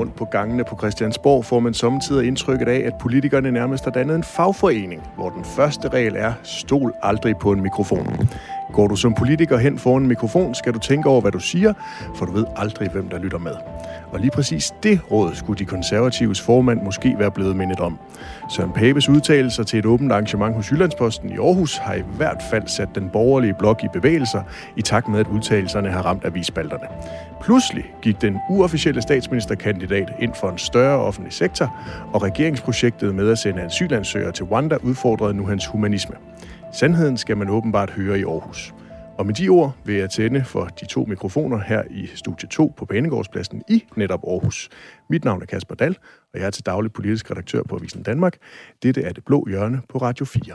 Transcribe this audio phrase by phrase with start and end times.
[0.00, 4.16] rundt på gangene på Christiansborg, får man samtidig indtrykket af, at politikerne nærmest har dannet
[4.16, 8.28] en fagforening, hvor den første regel er, stol aldrig på en mikrofon.
[8.72, 11.72] Går du som politiker hen foran en mikrofon, skal du tænke over, hvad du siger,
[12.16, 13.54] for du ved aldrig, hvem der lytter med.
[14.12, 17.98] Og lige præcis det råd skulle de konservatives formand måske være blevet mindet om.
[18.50, 22.66] Søren Papes udtalelser til et åbent arrangement hos Jyllandsposten i Aarhus har i hvert fald
[22.66, 24.42] sat den borgerlige blok i bevægelser,
[24.76, 26.86] i takt med, at udtalelserne har ramt avisspalterne.
[27.42, 31.76] Pludselig gik den uofficielle statsministerkandidat ind for en større offentlig sektor,
[32.12, 36.14] og regeringsprojektet med at sende asylansøgere til Rwanda udfordrede nu hans humanisme.
[36.72, 38.74] Sandheden skal man åbenbart høre i Aarhus.
[39.20, 42.74] Og med de ord vil jeg tænde for de to mikrofoner her i studie 2
[42.76, 44.68] på Banegårdspladsen i netop Aarhus.
[45.10, 45.96] Mit navn er Kasper Dal,
[46.34, 48.36] og jeg er til daglig politisk redaktør på Avisen Danmark.
[48.82, 50.54] Dette er Det Blå Hjørne på Radio 4.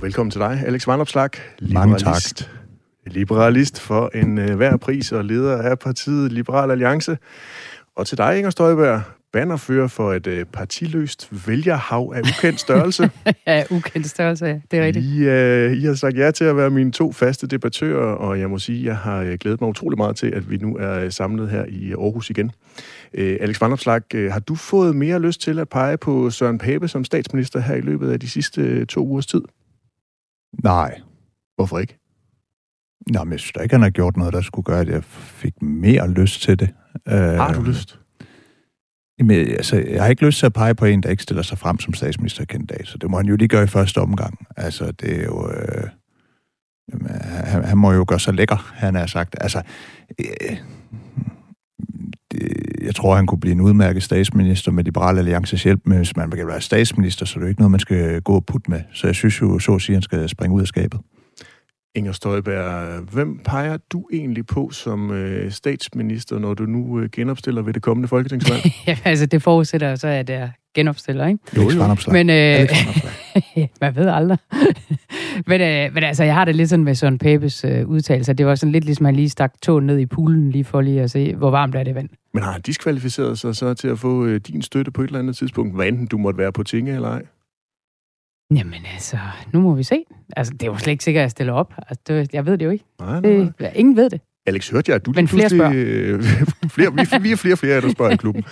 [0.00, 1.30] Velkommen til dig, Alex Vandopslag.
[1.60, 2.22] Mange tak.
[3.06, 7.18] Liberalist for en uh, hver pris og leder af partiet Liberal Alliance.
[7.96, 9.02] Og til dig, Inger Støjberg,
[9.34, 13.10] bannerfører for et uh, partiløst vælgerhav af ukendt størrelse.
[13.46, 14.60] ja, ukendt størrelse, ja.
[14.70, 15.04] Det er rigtigt.
[15.04, 18.50] I, uh, I har sagt ja til at være mine to faste debattører, og jeg
[18.50, 21.04] må sige, at jeg har uh, glædet mig utrolig meget til, at vi nu er
[21.04, 22.46] uh, samlet her i Aarhus igen.
[23.18, 26.88] Uh, Alex Vandopslag, uh, har du fået mere lyst til at pege på Søren Pape
[26.88, 29.42] som statsminister her i løbet af de sidste uh, to ugers tid?
[30.62, 31.00] Nej.
[31.56, 31.98] Hvorfor ikke?
[33.12, 35.04] Nå, men jeg synes da ikke, han har gjort noget, der skulle gøre, at jeg
[35.04, 36.68] fik mere lyst til det.
[37.06, 37.98] Har du lyst?
[39.18, 41.58] Jamen, altså, jeg har ikke lyst til at pege på en, der ikke stiller sig
[41.58, 44.46] frem som statsministerkandidat, så det må han jo lige gøre i første omgang.
[44.56, 45.50] Altså, det er jo...
[45.50, 45.88] Øh,
[46.92, 49.36] jamen, han, han må jo gøre sig lækker, han har sagt.
[49.40, 49.62] Altså,
[50.20, 50.56] øh,
[52.30, 56.16] det, jeg tror, han kunne blive en udmærket statsminister med Liberale Alliances hjælp, men hvis
[56.16, 58.70] man vil være statsminister, så er det jo ikke noget, man skal gå og putte
[58.70, 58.80] med.
[58.92, 61.00] Så jeg synes jo, så at sige, han skal springe ud af skabet.
[61.96, 67.62] Inger Støjberg, hvem peger du egentlig på som øh, statsminister, når du nu øh, genopstiller
[67.62, 68.62] ved det kommende folketingsvalg?
[68.86, 71.38] ja, altså det forudsætter så, at jeg genopstiller, ikke?
[71.56, 71.96] Jo, jo.
[72.12, 72.68] Men øh,
[73.80, 74.38] man ved aldrig.
[75.50, 78.32] men, øh, men altså, jeg har det lidt sådan med Søren Papes øh, udtalelser.
[78.32, 80.80] Det var sådan lidt ligesom, at han lige stak tåen ned i poolen, lige for
[80.80, 82.08] lige at se, hvor varmt er det vand.
[82.34, 85.18] Men har han diskvalificeret sig så til at få øh, din støtte på et eller
[85.18, 87.22] andet tidspunkt, hvad enten du måtte være på tinge eller ej?
[88.50, 89.16] Jamen altså,
[89.52, 90.04] nu må vi se.
[90.36, 91.74] Altså, det er jo slet ikke sikkert, at jeg stiller op.
[91.88, 92.84] Altså, det, jeg ved det jo ikke.
[93.00, 93.30] Nej, nej.
[93.58, 94.20] Det, ingen ved det.
[94.46, 95.72] Alex, hørte jeg, at du Men flere spørger.
[96.76, 98.44] flere, vi, vi er flere flere, der spørger i klubben.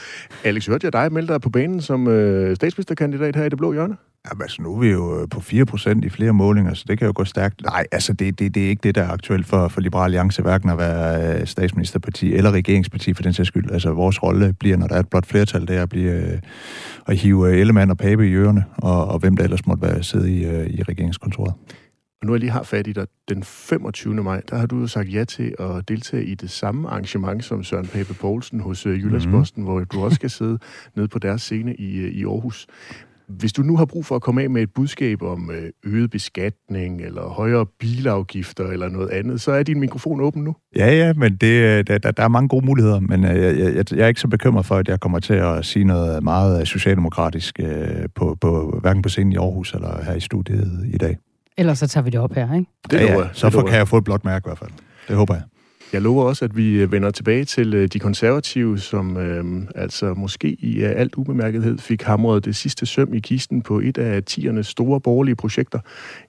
[0.45, 3.73] Alex, hørte jeg dig melde dig på banen som øh, statsministerkandidat her i Det Blå
[3.73, 3.97] Hjørne?
[4.31, 7.13] Jamen, altså, nu er vi jo på 4% i flere målinger, så det kan jo
[7.17, 7.63] gå stærkt.
[7.63, 10.43] Nej, altså, det, det, det er ikke det, der er aktuelt for, for Liberal Alliance,
[10.43, 13.71] hverken at være statsministerparti eller regeringsparti for den sags skyld.
[13.71, 16.41] Altså, vores rolle bliver, når der er et blot flertal, det er at, blive,
[17.07, 20.33] at hive Ellemann og Pape i ørerne, og, og hvem der ellers måtte være sidde
[20.33, 20.43] i,
[20.79, 21.55] i regeringskontoret.
[22.23, 24.15] Og nu er jeg lige har fat i dig, den 25.
[24.15, 27.65] maj, der har du jo sagt ja til at deltage i det samme arrangement som
[27.65, 29.75] Søren Pape Poulsen hos Jyllandsposten, mm-hmm.
[29.75, 30.59] hvor du også skal sidde
[30.97, 32.67] nede på deres scene i, i Aarhus.
[33.39, 35.51] Hvis du nu har brug for at komme af med et budskab om
[35.85, 40.57] øget beskatning, eller højere bilafgifter, eller noget andet, så er din mikrofon åben nu.
[40.77, 44.07] Ja, ja, men det, der, der er mange gode muligheder, men jeg, jeg, jeg er
[44.07, 47.61] ikke så bekymret for, at jeg kommer til at sige noget meget socialdemokratisk
[48.15, 51.19] på, på, hverken på scenen i Aarhus eller her i studiet i dag.
[51.59, 52.71] Ellers så tager vi det op her, ikke?
[52.91, 53.29] Det ja, ja.
[53.33, 54.71] Så for kan jeg få et blåt mærke i hvert fald.
[55.09, 55.43] Det håber jeg.
[55.93, 60.83] Jeg lover også, at vi vender tilbage til de konservative, som øh, altså måske i
[60.83, 65.37] alt ubemærkethed fik hamret det sidste søm i kisten på et af tiernes store borgerlige
[65.37, 65.79] projekter.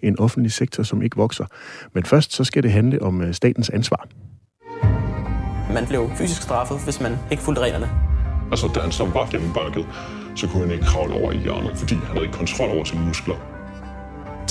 [0.01, 1.45] En offentlig sektor, som ikke vokser.
[1.93, 4.07] Men først så skal det handle om statens ansvar.
[5.73, 7.89] Man blev fysisk straffet, hvis man ikke fulgte reglerne.
[8.51, 9.85] Altså, da han så var gennembanket,
[10.35, 13.05] så kunne han ikke kravle over i hjørnet, fordi han havde ikke kontrol over sine
[13.05, 13.35] muskler.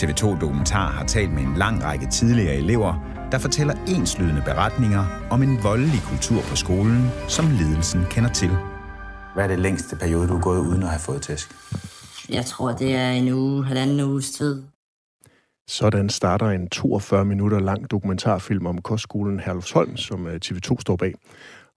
[0.01, 5.43] TV2 Dokumentar har talt med en lang række tidligere elever, der fortæller enslydende beretninger om
[5.43, 8.51] en voldelig kultur på skolen, som ledelsen kender til.
[9.35, 11.49] Hvad er det længste periode, du har gået uden at have fået tæsk?
[12.29, 14.63] Jeg tror, det er en uge, halvanden uges tid.
[15.69, 21.15] Sådan starter en 42 minutter lang dokumentarfilm om kostskolen Herlufsholm, som TV2 står bag.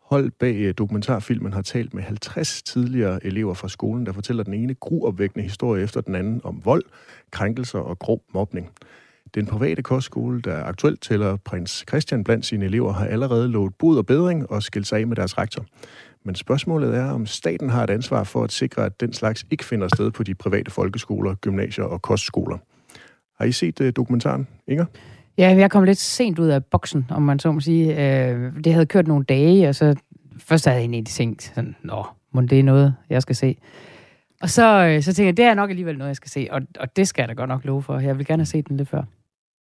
[0.02, 4.74] Hold bag dokumentarfilmen har talt med 50 tidligere elever fra skolen, der fortæller den ene
[4.74, 6.84] gruopvækkende historie efter den anden om vold,
[7.32, 8.72] krænkelser og grov mobning.
[9.36, 13.98] Den private kostskole, der aktuelt tæller prins Christian blandt sine elever, har allerede lovet bod
[13.98, 15.66] og bedring og skilt sig af med deres rektor.
[16.24, 19.66] Men spørgsmålet er, om staten har et ansvar for at sikre, at den slags ikke
[19.66, 22.58] finder sted på de private folkeskoler, gymnasier og kostskoler.
[23.38, 24.86] Har I set uh, dokumentaren, Inger?
[25.38, 27.92] Ja, jeg kom lidt sent ud af boksen, om man så må sige.
[27.92, 29.96] Øh, det havde kørt nogle dage, og så
[30.40, 33.58] først havde jeg egentlig tænkt sådan, nå, må det er noget, jeg skal se.
[34.42, 36.62] Og så, øh, så tænkte jeg, det er nok alligevel noget, jeg skal se, og,
[36.80, 38.00] og det skal jeg da godt nok love for.
[38.00, 39.04] Jeg vil gerne have set den lidt før.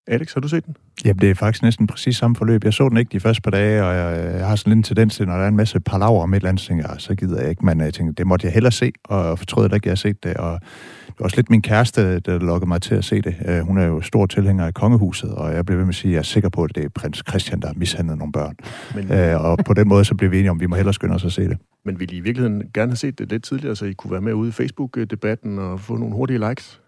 [0.07, 0.77] Alex, har du set den?
[1.05, 2.65] Jamen, det er faktisk næsten præcis samme forløb.
[2.65, 4.83] Jeg så den ikke de første par dage, og jeg, jeg har sådan lidt en
[4.83, 7.01] tendens til, når der er en masse palaver om et eller andet, så tænker jeg,
[7.01, 7.67] så gider jeg ikke.
[7.67, 10.25] Men jeg tænkte, det måtte jeg hellere se, og fortrød at ikke, jeg har set
[10.25, 10.35] det.
[10.37, 10.61] Og
[11.07, 13.35] det var også lidt min kæreste, der lukkede mig til at se det.
[13.47, 16.11] Øh, hun er jo stor tilhænger af kongehuset, og jeg blev ved med at sige,
[16.11, 18.57] at jeg er sikker på, at det er prins Christian, der har mishandlet nogle børn.
[18.95, 19.13] Men...
[19.13, 21.15] Øh, og på den måde, så blev vi enige om, at vi må hellere skynde
[21.15, 21.59] os at se det.
[21.85, 24.21] Men ville I i virkeligheden gerne have set det lidt tidligere, så I kunne være
[24.21, 26.81] med ude i Facebook-debatten og få nogle hurtige likes?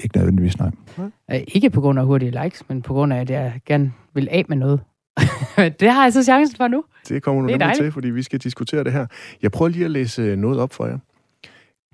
[0.00, 0.70] Ikke nødvendigvis, nej.
[1.30, 4.28] Øh, Ikke på grund af hurtige likes, men på grund af, at jeg gerne vil
[4.30, 4.80] af med noget.
[5.80, 6.84] det har jeg så chancen for nu.
[7.08, 9.06] Det kommer du Det nemlig til, fordi vi skal diskutere det her.
[9.42, 10.98] Jeg prøver lige at læse noget op for jer.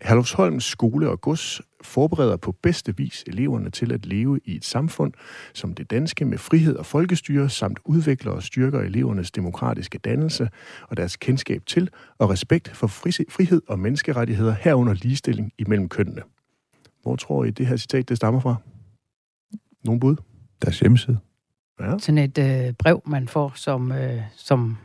[0.03, 5.13] Herlufsholms skole og gods forbereder på bedste vis eleverne til at leve i et samfund
[5.55, 10.49] som det danske med frihed og folkestyre, samt udvikler og styrker elevernes demokratiske dannelse
[10.89, 16.23] og deres kendskab til og respekt for fri- frihed og menneskerettigheder herunder ligestilling imellem kønnene.
[17.05, 18.57] Hvor tror I, det her citat det stammer fra?
[19.85, 20.17] Nogen bud?
[20.63, 21.19] Deres hjemmeside.
[21.81, 21.99] Ja.
[21.99, 24.77] Sådan et øh, brev, man får som, øh, som,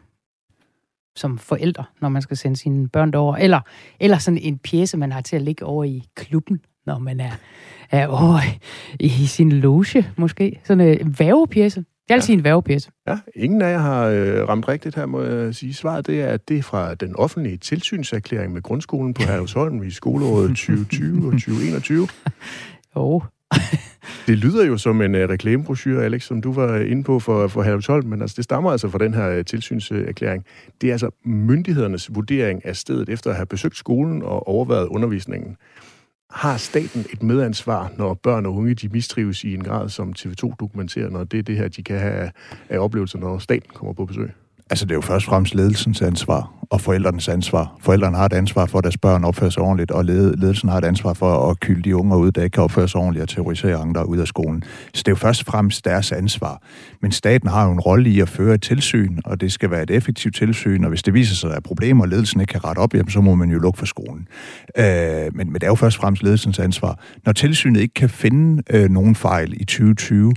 [1.16, 3.36] som forældre, når man skal sende sine børn derover.
[3.36, 3.60] Eller,
[4.00, 7.32] eller sådan en pjece, man har til at ligge over i klubben, når man er,
[7.92, 8.40] er over
[9.00, 10.62] i sin loge, måske.
[10.64, 11.20] Sådan en
[12.10, 12.16] værvepjece.
[12.16, 12.34] Jeg vil Ja.
[12.40, 12.92] en værvepjece.
[13.08, 15.74] Ja, ingen af jer har øh, ramt rigtigt her, må jeg sige.
[15.74, 19.92] Svaret det er, at det er fra den offentlige tilsynserklæring med grundskolen på Herlevsholm i
[19.92, 22.08] skoleåret 2020 og 2021.
[22.96, 23.22] Jo,
[24.28, 27.62] Det lyder jo som en uh, reklamebrochure, Alex, som du var inde på for, for
[27.64, 30.46] Herlevsholm, men altså, det stammer altså fra den her uh, tilsynserklæring.
[30.82, 35.58] Det er altså myndighedernes vurdering af stedet efter at have besøgt skolen og overvejet undervisningen.
[36.30, 40.56] Har staten et medansvar, når børn og unge de mistrives i en grad, som TV2
[40.60, 42.32] dokumenterer, når det er det her, de kan have af-
[42.70, 44.32] af oplevelser, når staten kommer på besøg?
[44.70, 47.76] Altså, det er jo først og fremmest ledelsens ansvar og forældrenes ansvar.
[47.80, 50.86] Forældrene har et ansvar for, at deres børn opfører sig ordentligt, og ledelsen har et
[50.86, 53.76] ansvar for at kylde de unge ud, der ikke kan opføre sig ordentligt og terrorisere
[53.76, 54.64] andre ud af skolen.
[54.94, 56.62] Så det er jo først og fremmest deres ansvar.
[57.02, 59.84] Men staten har jo en rolle i at føre et tilsyn, og det skal være
[59.84, 62.52] et effektivt tilsyn, og hvis det viser sig, at der er problemer, og ledelsen ikke
[62.52, 64.28] kan rette op, jamen, så må man jo lukke for skolen.
[64.78, 67.00] Øh, men, men det er jo først og fremmest ledelsens ansvar.
[67.26, 70.34] Når tilsynet ikke kan finde øh, nogen fejl i 2020,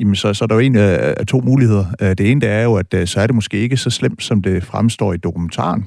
[0.00, 1.84] Jamen, så, så er der jo en af, af to muligheder.
[2.02, 4.22] Øh, Det ene det er jo, at øh, så er det måske ikke så slemt,
[4.22, 5.86] som det fremstår i dokumentaren.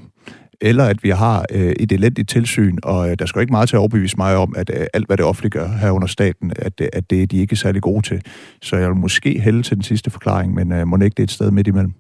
[0.62, 3.70] Eller at vi har øh, et elendigt tilsyn, og øh, der skal jo ikke meget
[3.70, 6.54] til at overbevise mig om, at øh, alt, hvad det offentlige gør her under staten,
[6.56, 8.22] at, øh, at det er de ikke er særlig gode til.
[8.62, 11.24] Så jeg vil måske hælde til den sidste forklaring, men øh, må ikke det er
[11.24, 11.94] et sted midt imellem.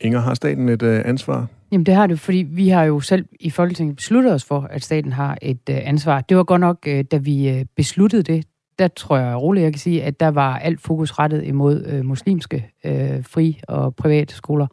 [0.00, 1.46] Inger, har staten et uh, ansvar?
[1.72, 4.84] Jamen det har det, fordi vi har jo selv i Folketinget besluttet os for, at
[4.84, 6.20] staten har et øh, ansvar.
[6.20, 8.44] Det var godt nok, øh, da vi øh, besluttede det,
[8.80, 12.04] der tror jeg roligt, jeg kan sige, at der var alt fokus rettet imod øh,
[12.04, 14.66] muslimske øh, fri- og private skoler.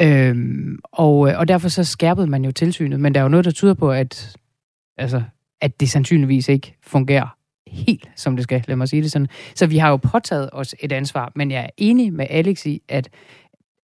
[0.00, 3.44] Øhm, og, øh, og derfor så skærpede man jo tilsynet, men der er jo noget,
[3.44, 4.36] der tyder på, at,
[4.96, 5.22] altså,
[5.60, 7.36] at det sandsynligvis ikke fungerer
[7.66, 9.28] helt, som det skal, lad mig sige det sådan.
[9.54, 12.82] Så vi har jo påtaget os et ansvar, men jeg er enig med Alex i,
[12.88, 13.08] at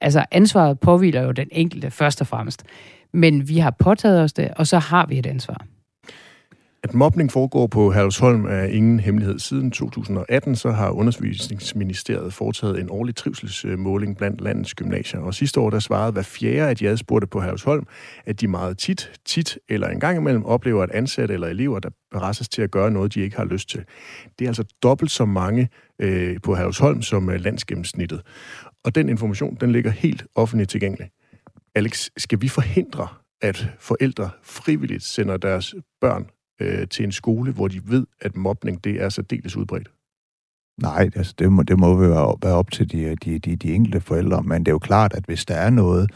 [0.01, 2.63] altså, ansvaret påviler jo den enkelte først og fremmest.
[3.13, 5.65] Men vi har påtaget os det, og så har vi et ansvar.
[6.83, 9.39] At mobning foregår på Herlesholm er ingen hemmelighed.
[9.39, 15.19] Siden 2018 så har Undervisningsministeriet foretaget en årlig trivselsmåling blandt landets gymnasier.
[15.19, 17.87] Og sidste år der svarede hver fjerde af de adspurgte på Herlesholm,
[18.25, 21.89] at de meget tit, tit eller en gang imellem oplever, at ansatte eller elever, der
[22.13, 23.83] presses til at gøre noget, de ikke har lyst til.
[24.39, 25.69] Det er altså dobbelt så mange
[25.99, 28.21] øh, på Herlesholm som øh, landsgennemsnittet.
[28.83, 31.09] Og den information, den ligger helt offentligt tilgængelig.
[31.75, 33.07] Alex, skal vi forhindre,
[33.41, 36.25] at forældre frivilligt sender deres børn
[36.63, 39.91] øh, til en skole, hvor de ved, at mobning det er særdeles udbredt?
[40.81, 44.01] Nej, altså det må, det må være, være op til de, de, de, de enkelte
[44.01, 46.11] forældre, men det er jo klart, at hvis der er noget,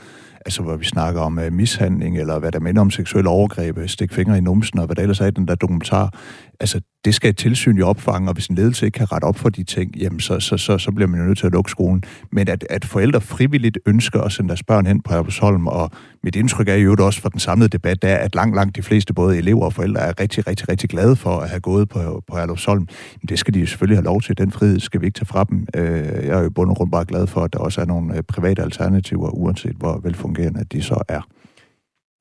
[0.48, 3.88] altså hvor vi snakker om uh, mishandling, eller hvad der minder om seksuelle overgreb, øh,
[3.88, 6.14] stik fingre i numsen, og hvad der ellers er i den der dokumentar,
[6.60, 9.38] altså det skal et tilsyn jo opfange, og hvis en ledelse ikke kan rette op
[9.38, 11.72] for de ting, jamen så, så, så, så bliver man jo nødt til at lukke
[11.72, 12.04] skolen.
[12.32, 15.92] Men at, at forældre frivilligt ønsker at sende deres børn hen på Herlevsholm, og
[16.24, 18.84] mit indtryk er jo også fra den samlede debat, det er, at langt, langt de
[18.84, 22.24] fleste, både elever og forældre, er rigtig, rigtig, rigtig glade for at have gået på,
[22.28, 22.88] på Herlevsholm.
[23.22, 24.38] Men det skal de jo selvfølgelig have lov til.
[24.38, 25.68] Den frihed skal vi ikke tage fra dem.
[25.76, 27.86] Øh, jeg er jo i bund og grund bare glad for, at der også er
[27.86, 30.37] nogle private alternativer, uanset hvor velfungerende
[30.72, 31.22] de så er.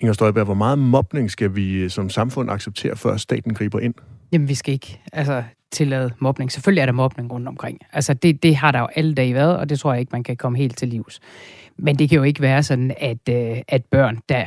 [0.01, 3.95] Inger Støjberg, hvor meget mobning skal vi øh, som samfund acceptere, før staten griber ind?
[4.33, 5.43] Jamen, vi skal ikke altså,
[5.73, 6.53] tillade mobning.
[6.53, 7.79] Selvfølgelig er der mobning rundt omkring.
[7.93, 10.23] Altså, det, det har der jo alle dage været, og det tror jeg ikke, man
[10.23, 11.21] kan komme helt til livs.
[11.79, 14.45] Men det kan jo ikke være sådan, at, øh, at børn, der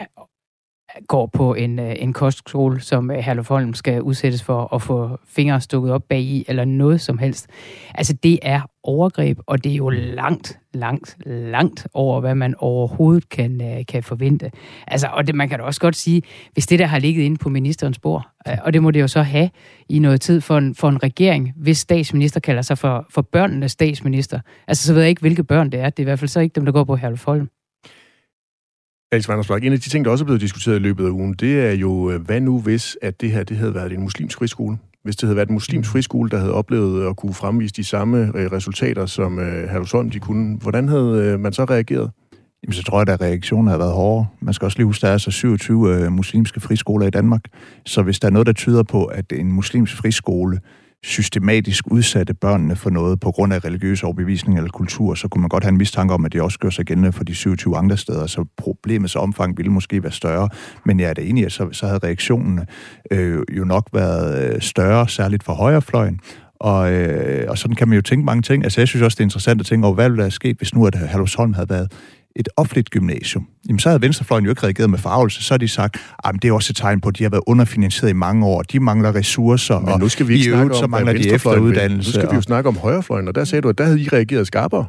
[1.07, 5.17] går på en, øh, en kostskole, som øh, Herluf Holm skal udsættes for at få
[5.27, 7.47] fingre stukket op bag i, eller noget som helst.
[7.95, 13.29] Altså, det er overgreb, og det er jo langt, langt, langt over, hvad man overhovedet
[13.29, 14.51] kan, øh, kan forvente.
[14.87, 16.21] Altså, og det, man kan da også godt sige,
[16.53, 18.27] hvis det der har ligget inde på ministerens bord,
[18.63, 19.49] og det må det jo så have
[19.89, 23.71] i noget tid for en, for en regering, hvis statsminister kalder sig for, for børnenes
[23.71, 24.39] statsminister.
[24.67, 25.89] Altså, så ved jeg ikke, hvilke børn det er.
[25.89, 27.49] Det er i hvert fald så ikke dem, der går på Herluf Holm.
[29.11, 31.33] Alice Vandersblok, en af de ting, der også er blevet diskuteret i løbet af ugen,
[31.33, 34.37] det er jo, øh, hvad nu hvis, at det her det havde været en muslimsk
[34.37, 34.77] friskole?
[35.03, 38.31] Hvis det havde været en muslimsk friskole, der havde oplevet at kunne fremvise de samme
[38.35, 42.11] øh, resultater, som øh, Herlufsholm de kunne, hvordan havde man så reageret?
[42.63, 44.27] Jamen, så tror jeg, at reaktionen har været hårdere.
[44.41, 47.41] Man skal også lige huske, at der er så 27 øh, muslimske friskoler i Danmark.
[47.85, 50.59] Så hvis der er noget, der tyder på, at en muslimsk friskole
[51.03, 55.49] systematisk udsatte børnene for noget på grund af religiøs overbevisning eller kultur, så kunne man
[55.49, 57.97] godt have en mistanke om, at det også gør sig gældende for de 27 andre
[57.97, 60.49] steder, så problemets omfang ville måske være større.
[60.85, 62.59] Men jeg er da enig, at så, så havde reaktionen
[63.11, 66.19] øh, jo nok været øh, større, særligt for højrefløjen,
[66.59, 68.63] og, øh, og sådan kan man jo tænke mange ting.
[68.63, 70.57] Altså, jeg synes også, det er interessant at tænke over, hvad ville der have sket,
[70.57, 71.91] hvis nu at Halvsholm havde været
[72.39, 75.43] et offentligt gymnasium, jamen så havde Venstrefløjen jo ikke reageret med farvelse.
[75.43, 77.43] Så har de sagt, at det er også et tegn på, at de har været
[77.47, 78.61] underfinansieret i mange år.
[78.61, 82.09] De mangler ressourcer, Men nu skal vi ikke og i øvrigt, så mangler de efteruddannelse.
[82.09, 84.07] Nu skal vi jo snakke om højrefløjen, og der sagde du, at der havde I
[84.07, 84.85] reageret skarpere.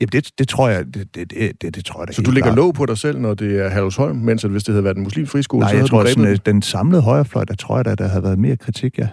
[0.00, 1.32] Jamen, det, det tror jeg, det, det,
[1.62, 3.70] det, det tror jeg da Så du lægger låg på dig selv, når det er
[3.70, 6.08] Herlevsholm, mens at hvis det havde været en muslim friskole, Nej, så jeg tror, du
[6.08, 9.08] sådan, den samlede højrefløj, der tror jeg da, der havde været mere kritik, ja.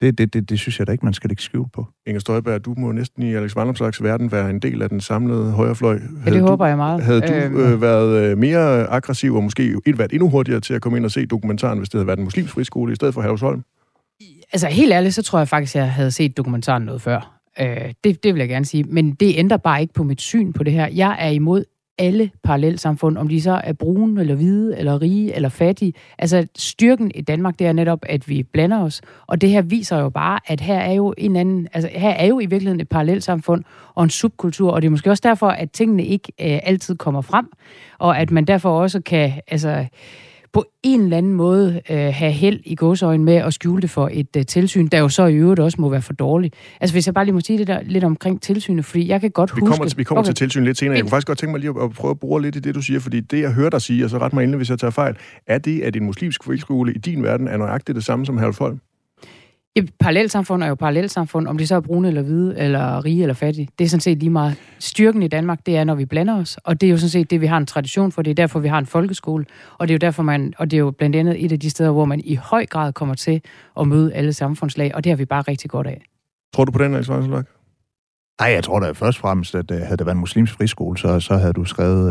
[0.00, 1.86] Det, det, det, det synes jeg da ikke, man skal lægge skjul på.
[2.06, 5.52] Inger Støjberg, du må næsten i Alex Vandomslags verden være en del af den samlede
[5.52, 5.98] højrefløj.
[6.26, 7.02] Ja, det håber jeg meget.
[7.02, 7.56] Havde du øhm.
[7.56, 11.04] øh, været øh, mere aggressiv og måske et været endnu hurtigere til at komme ind
[11.04, 13.62] og se dokumentaren, hvis det havde været en muslimsk friskole i stedet for Herlevsholm?
[14.52, 17.40] Altså helt ærligt, så tror jeg faktisk, jeg havde set dokumentaren noget før.
[17.60, 18.84] Øh, det, det vil jeg gerne sige.
[18.84, 20.86] Men det ændrer bare ikke på mit syn på det her.
[20.86, 21.64] Jeg er imod
[22.00, 25.92] alle parallelsamfund, om de så er brune, eller hvide, eller rige, eller fattige.
[26.18, 29.00] Altså, styrken i Danmark, det er netop, at vi blander os.
[29.26, 32.26] Og det her viser jo bare, at her er jo en anden, altså her er
[32.26, 33.64] jo i virkeligheden et parallelsamfund
[33.94, 37.20] og en subkultur, og det er måske også derfor, at tingene ikke øh, altid kommer
[37.20, 37.46] frem,
[37.98, 39.86] og at man derfor også kan, altså,
[40.52, 44.10] på en eller anden måde øh, have held i gåsøjne med at skjule det for
[44.12, 46.54] et øh, tilsyn, der jo så i øvrigt også må være for dårligt.
[46.80, 49.30] Altså hvis jeg bare lige må sige det der, lidt omkring tilsynet, fordi jeg kan
[49.30, 49.76] godt vi huske...
[49.76, 50.26] Kommer, vi kommer okay.
[50.26, 50.94] til tilsyn lidt senere.
[50.94, 52.82] Jeg kunne faktisk godt tænke mig lige at, prøve at bruge lidt i det, du
[52.82, 54.90] siger, fordi det, jeg hører dig sige, og så ret mig endelig, hvis jeg tager
[54.90, 55.16] fejl,
[55.46, 58.80] er det, at en muslimsk friskole i din verden er nøjagtigt det samme som Herlufholm?
[59.76, 63.34] Et parallelsamfund er jo parallelsamfund, om det så er brune eller hvide, eller rige eller
[63.34, 63.68] fattige.
[63.78, 64.56] Det er sådan set lige meget.
[64.78, 67.30] Styrken i Danmark, det er, når vi blander os, og det er jo sådan set
[67.30, 68.22] det, vi har en tradition for.
[68.22, 69.44] Det er derfor, vi har en folkeskole,
[69.78, 71.70] og det er jo derfor, man, og det er jo blandt andet et af de
[71.70, 73.42] steder, hvor man i høj grad kommer til
[73.80, 76.02] at møde alle samfundslag, og det har vi bare rigtig godt af.
[76.54, 77.42] Tror du på den, Alexander
[78.40, 80.98] Nej, jeg tror da først og fremmest, at uh, havde det været en muslimsk friskole,
[80.98, 82.06] så, så havde du skrevet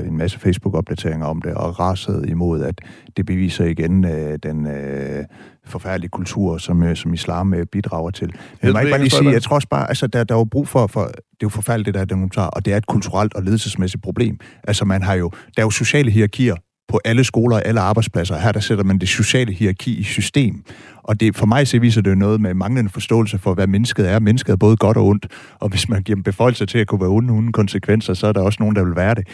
[0.00, 2.80] uh, en masse Facebook-opdateringer om det, og raset imod, at
[3.16, 5.24] det beviser igen uh, den uh,
[5.66, 8.26] forfærdelige kultur, som, uh, som islam uh, bidrager til.
[8.26, 10.44] Men jeg, ikke bare lige sige, jeg tror også bare, altså der, der er jo
[10.44, 13.34] brug for, for, det er jo forfærdeligt, det der dokumentar, og det er et kulturelt
[13.34, 14.38] og ledelsesmæssigt problem.
[14.64, 16.56] Altså man har jo, der er jo sociale hierarkier
[16.92, 18.38] på alle skoler og alle arbejdspladser.
[18.38, 20.64] Her der sætter man det sociale hierarki i system.
[21.02, 24.18] Og det, for mig så viser det noget med manglende forståelse for, hvad mennesket er.
[24.18, 25.26] Mennesket er både godt og ondt,
[25.58, 28.32] og hvis man giver dem beføjelser til at kunne være onde uden konsekvenser, så er
[28.32, 29.28] der også nogen, der vil være det.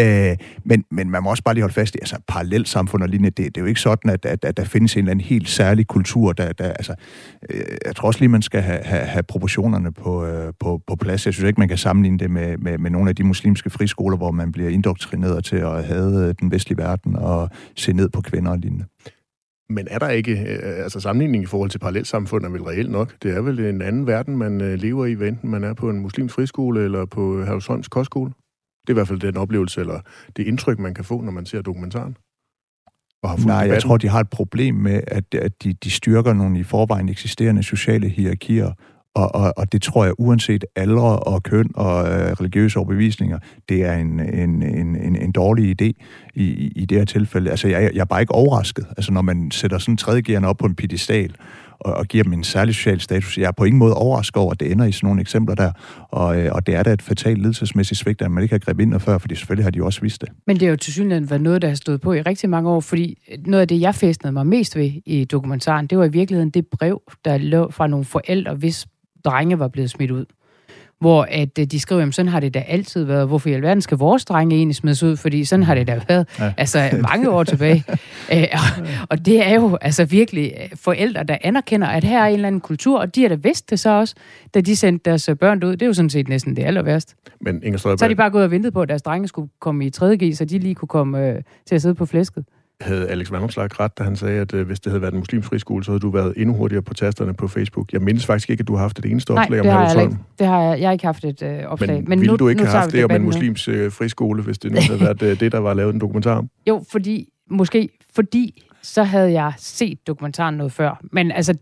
[0.00, 3.08] Øh, men, men man må også bare lige holde fast i, altså parallelt samfund og
[3.08, 5.24] lignende, det, det er jo ikke sådan, at, at, at der findes en eller anden
[5.24, 6.94] helt særlig kultur, der, der altså,
[7.50, 10.96] øh, jeg tror også lige, man skal have, have, have proportionerne på, øh, på, på
[10.96, 11.26] plads.
[11.26, 14.16] Jeg synes ikke, man kan sammenligne det med, med, med nogle af de muslimske friskoler,
[14.16, 18.20] hvor man bliver indoktrineret til at have øh, den vestlige verden og se ned på
[18.20, 18.84] kvinder og lignende.
[19.70, 23.14] Men er der ikke, øh, altså sammenligning i forhold til parallelsamfund er vel reelt nok?
[23.22, 25.98] Det er vel en anden verden, man øh, lever i, enten man er på en
[25.98, 28.32] muslimsk friskole eller på Herlevsholms kostskole?
[28.82, 30.00] Det er i hvert fald den oplevelse, eller
[30.36, 32.16] det indtryk, man kan få, når man ser dokumentaren.
[33.22, 33.74] Og har Nej, debatten.
[33.74, 37.08] jeg tror, de har et problem med, at, at de, de styrker nogle i forvejen
[37.08, 38.72] eksisterende sociale hierarkier,
[39.14, 43.84] og, og, og det tror jeg, uanset alder og køn og øh, religiøse overbevisninger, det
[43.84, 45.92] er en, en, en, en, en dårlig idé
[46.34, 47.50] i, i det her tilfælde.
[47.50, 48.86] Altså, jeg, jeg er bare ikke overrasket.
[48.96, 51.34] Altså, når man sætter sådan tredje op på en pedestal,
[51.84, 53.38] og, og giver dem en særlig social status.
[53.38, 55.72] Jeg er på ingen måde overrasket over, at det ender i sådan nogle eksempler der.
[56.08, 58.82] Og, øh, og det er da et fatalt ledelsesmæssigt svigt, at man ikke har grebet
[58.82, 60.28] ind før, fordi selvfølgelig har de også vist det.
[60.46, 62.70] Men det er jo til synligheden været noget, der har stået på i rigtig mange
[62.70, 66.12] år, fordi noget af det, jeg festnede mig mest ved i dokumentaren, det var i
[66.12, 68.86] virkeligheden det brev, der lå fra nogle forældre, hvis
[69.24, 70.24] drenge var blevet smidt ud.
[71.02, 73.28] Hvor at øh, de skriver, at sådan har det da altid været.
[73.28, 75.16] Hvorfor i alverden skal vores drenge egentlig smides ud?
[75.16, 76.52] Fordi sådan har det da været ja.
[76.56, 77.84] altså, mange år tilbage.
[78.30, 82.22] Æ, øh, og, og det er jo altså virkelig øh, forældre, der anerkender, at her
[82.22, 84.14] er en eller anden kultur, og de har da vidst det så også,
[84.54, 85.72] da de sendte deres børn ud.
[85.72, 87.14] Det er jo sådan set næsten det aller værste.
[87.40, 87.98] Men Inger Støjberg...
[87.98, 90.36] Så har de bare gået og ventet på, at deres drenge skulle komme i 3.G,
[90.36, 92.44] så de lige kunne komme øh, til at sidde på flæsket.
[92.82, 95.48] Havde Alex Vandomslag ret, da han sagde, at øh, hvis det havde været en muslimsk
[95.48, 97.92] friskole, så havde du været endnu hurtigere på tasterne på Facebook.
[97.92, 99.80] Jeg mindes faktisk ikke, at du har haft et eneste Nej, opslag om det har,
[99.80, 100.12] jeg Herlufsholm.
[100.12, 101.96] ikke, det har jeg, jeg har ikke haft et øh, opslag.
[101.96, 104.42] Men, men ville nu, du ikke nu have haft det om en muslims øh, friskole,
[104.42, 106.48] hvis det nu havde været øh, det, der var lavet en dokumentar om?
[106.68, 111.00] Jo, fordi, måske fordi, så havde jeg set dokumentaren noget før.
[111.12, 111.54] Men altså,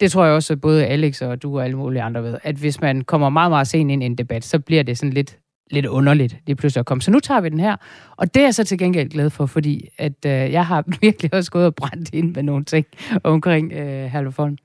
[0.00, 2.56] det tror jeg også, at både Alex og du og alle mulige andre ved, at
[2.56, 5.38] hvis man kommer meget, meget sent ind i en debat, så bliver det sådan lidt,
[5.70, 7.02] lidt underligt lige pludselig at komme.
[7.02, 7.76] Så nu tager vi den her,
[8.16, 11.34] og det er jeg så til gengæld glad for, fordi at, øh, jeg har virkelig
[11.34, 12.86] også gået og brændt ind med nogle ting
[13.24, 14.56] omkring øh, Herlufholm.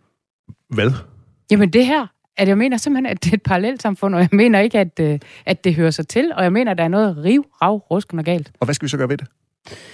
[0.69, 0.91] Hvad?
[1.51, 4.29] Jamen det her, at jeg mener simpelthen, at det er et parallelt samfund, og jeg
[4.31, 6.87] mener ikke, at, øh, at det hører sig til, og jeg mener, at der er
[6.87, 8.51] noget riv, rav, rusken og galt.
[8.59, 9.27] Og hvad skal vi så gøre ved det?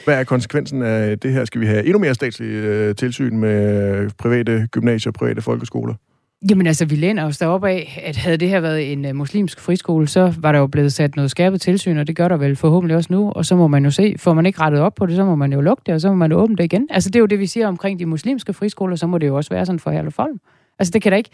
[0.05, 1.45] Hvad er konsekvensen af det her?
[1.45, 5.93] Skal vi have endnu mere statslig øh, tilsyn med private gymnasier og private folkeskoler?
[6.49, 9.59] Jamen altså, vi læner os deroppe af, at havde det her været en uh, muslimsk
[9.59, 12.55] friskole, så var der jo blevet sat noget skærpet tilsyn, og det gør der vel
[12.55, 15.05] forhåbentlig også nu, og så må man jo se, får man ikke rettet op på
[15.05, 16.87] det, så må man jo lukke det, og så må man åbne det igen.
[16.89, 19.35] Altså, det er jo det, vi siger omkring de muslimske friskoler, så må det jo
[19.35, 20.39] også være sådan for Herlefolm.
[20.79, 21.29] Altså, det kan da ikke,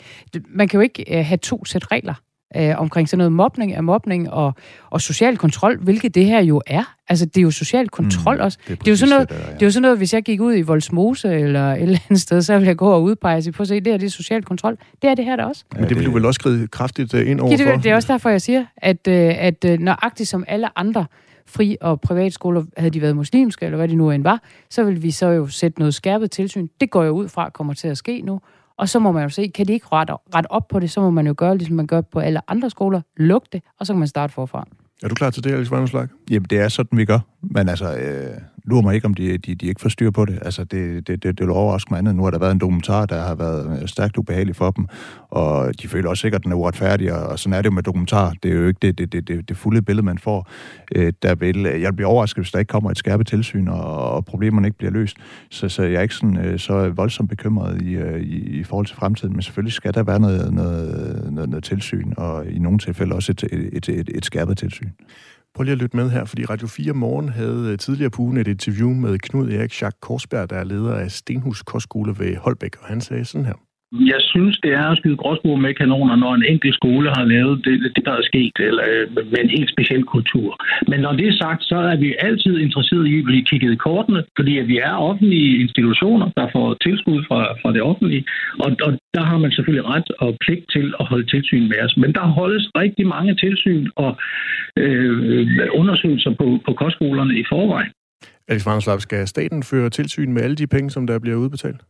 [0.50, 2.14] man kan jo ikke uh, have to sæt regler
[2.60, 4.54] uh, omkring sådan noget mobning af mobning og,
[4.90, 6.96] og social kontrol, hvilket det her jo er.
[7.10, 8.58] Altså, det er jo social kontrol mm, også.
[8.68, 9.54] det er Det er jo sådan noget, det, der er, ja.
[9.54, 12.22] det er jo sådan noget, hvis jeg gik ud i Voldsmose eller et eller andet
[12.22, 14.06] sted, så ville jeg gå og udpege og sige, prøv at se, det her det
[14.06, 14.78] er social kontrol.
[15.02, 15.66] Det er det her der også.
[15.76, 17.76] Men det vil du vel også skride kraftigt øh, ind over det, for?
[17.76, 21.06] det er også derfor, jeg siger, at, øh, at øh, nøjagtigt som alle andre
[21.48, 25.04] fri- og privatskoler, havde de været muslimske, eller hvad de nu end var, så vil
[25.04, 26.68] vi så jo sætte noget skærpet tilsyn.
[26.82, 28.42] Det går jeg ud fra, kommer til at ske nu.
[28.82, 31.02] Og så må man jo se, kan de ikke rette, rette op på det, så
[31.02, 33.02] må man jo gøre, ligesom man gør på alle andre skoler.
[33.18, 34.68] Luk det, og så kan man starte forfra.
[35.04, 36.08] Er du klar til det, Alex Vanderslag?
[36.30, 37.20] Jamen, det er sådan, vi gør.
[37.44, 40.40] Men altså, øh, lurer mig ikke, om de, de, de ikke får styr på det.
[40.42, 42.16] Altså, det, det, det, det vil overraske mig andet.
[42.16, 44.88] Nu har der været en dokumentar, der har været øh, stærkt ubehagelig for dem,
[45.30, 47.74] og de føler også sikkert, at den er uretfærdig, og, og sådan er det jo
[47.74, 48.34] med dokumentar.
[48.44, 50.50] Det er jo ikke det, det, det, det, det fulde billede, man får.
[50.96, 54.12] Øh, der vil, øh, jeg bliver overrasket, hvis der ikke kommer et skærpet tilsyn, og,
[54.12, 55.18] og problemerne ikke bliver løst.
[55.50, 58.86] Så, så jeg er ikke sådan, øh, så voldsomt bekymret i, øh, i, i forhold
[58.86, 62.80] til fremtiden, men selvfølgelig skal der være noget, noget, noget, noget tilsyn, og i nogle
[62.80, 64.90] tilfælde også et, et, et, et skærpet tilsyn.
[65.56, 68.38] Prøv lige at lytte med her, fordi Radio 4 Morgen havde øh, tidligere på ugen
[68.38, 72.76] et interview med Knud Erik Jacques Korsberg, der er leder af Stenhus Kostskole ved Holbæk,
[72.82, 73.71] og han sagde sådan her.
[73.94, 77.66] Jeg synes, det er at skyde gråsbord med kanoner, når en enkelt skole har lavet
[77.66, 80.50] det, det der er sket, eller øh, med en helt speciel kultur.
[80.88, 83.84] Men når det er sagt, så er vi altid interesseret i at blive kigget i
[83.88, 88.24] kortene, fordi at vi er offentlige institutioner, der får tilskud fra, fra det offentlige,
[88.64, 91.98] og, og der har man selvfølgelig ret og pligt til at holde tilsyn med os.
[91.98, 94.12] Men der holdes rigtig mange tilsyn og
[94.78, 97.92] øh, undersøgelser på, på kostskolerne i forvejen.
[98.48, 101.82] Alex Vanderslag, skal staten føre tilsyn med alle de penge, som der bliver udbetalt?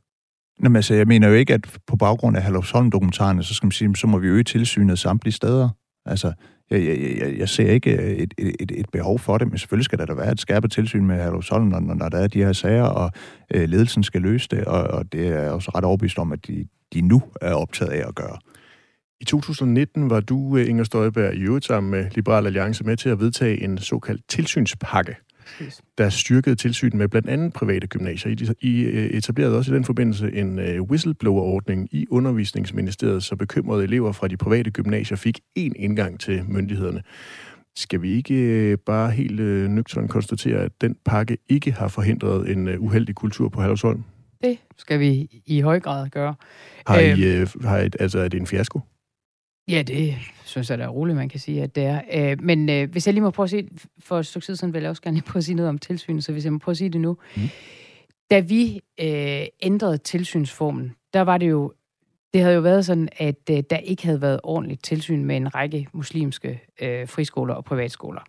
[0.63, 3.95] Jamen, altså, jeg mener jo ikke, at på baggrund af Herlufsholm-dokumentarerne, så skal man sige,
[3.95, 5.69] så må vi øge tilsynet samtlige steder.
[6.05, 6.33] Altså,
[6.71, 9.99] jeg, jeg, jeg, jeg ser ikke et, et, et behov for det, men selvfølgelig skal
[9.99, 12.83] der da være et skærpet tilsyn med Herlufsholm, når, når der er de her sager,
[12.83, 13.11] og
[13.53, 16.47] øh, ledelsen skal løse det, og, og det er jeg også ret overbevist om, at
[16.47, 18.37] de, de nu er optaget af at gøre.
[19.21, 23.09] I 2019 var du, øh, Inger Støjberg, i øvrigt sammen med Liberal Alliance med til
[23.09, 25.15] at vedtage en såkaldt tilsynspakke,
[25.97, 28.53] der styrkede tilsyn med blandt andet private gymnasier.
[28.61, 34.11] I, øh, etablerede også i den forbindelse en uh, whistleblower-ordning i undervisningsministeriet, så bekymrede elever
[34.11, 37.01] fra de private gymnasier fik én indgang til myndighederne.
[37.75, 39.39] Skal vi ikke uh, bare helt
[39.71, 44.03] nøgternt konstatere, at den pakke ikke har forhindret en uh, uheldig kultur på Halvsholm?
[44.43, 46.35] Det skal vi i høj grad gøre.
[46.87, 47.47] Har I, Øhm.
[47.55, 48.79] uh, har I, altså, er det en fiasko?
[49.71, 52.01] Ja, det synes jeg da er roligt, man kan sige, at det er.
[52.13, 54.73] Øh, men øh, hvis jeg lige må prøve at sige, for et stykke tid siden
[54.73, 56.73] vil jeg også gerne prøve at sige noget om tilsynet, så hvis jeg må prøve
[56.73, 57.17] at sige det nu.
[57.35, 57.41] Mm.
[58.31, 61.73] Da vi øh, ændrede tilsynsformen, der var det jo,
[62.33, 65.55] det havde jo været sådan, at øh, der ikke havde været ordentligt tilsyn med en
[65.55, 68.21] række muslimske øh, friskoler og privatskoler.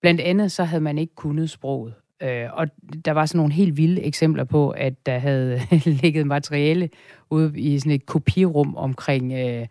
[0.00, 1.94] Blandt andet så havde man ikke kunnet sproget.
[2.22, 2.66] Øh, og
[3.04, 5.60] der var sådan nogle helt vilde eksempler på, at der havde
[6.02, 6.90] ligget materiale
[7.30, 9.32] ude i sådan et kopirum omkring...
[9.32, 9.66] Øh,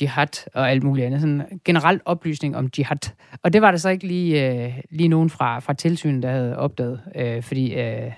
[0.00, 1.20] jihad og alt muligt andet.
[1.20, 3.10] Sådan generelt oplysning om jihad.
[3.42, 6.58] Og det var der så ikke lige, øh, lige nogen fra, fra tilsynet, der havde
[6.58, 8.12] opdaget, øh, fordi øh,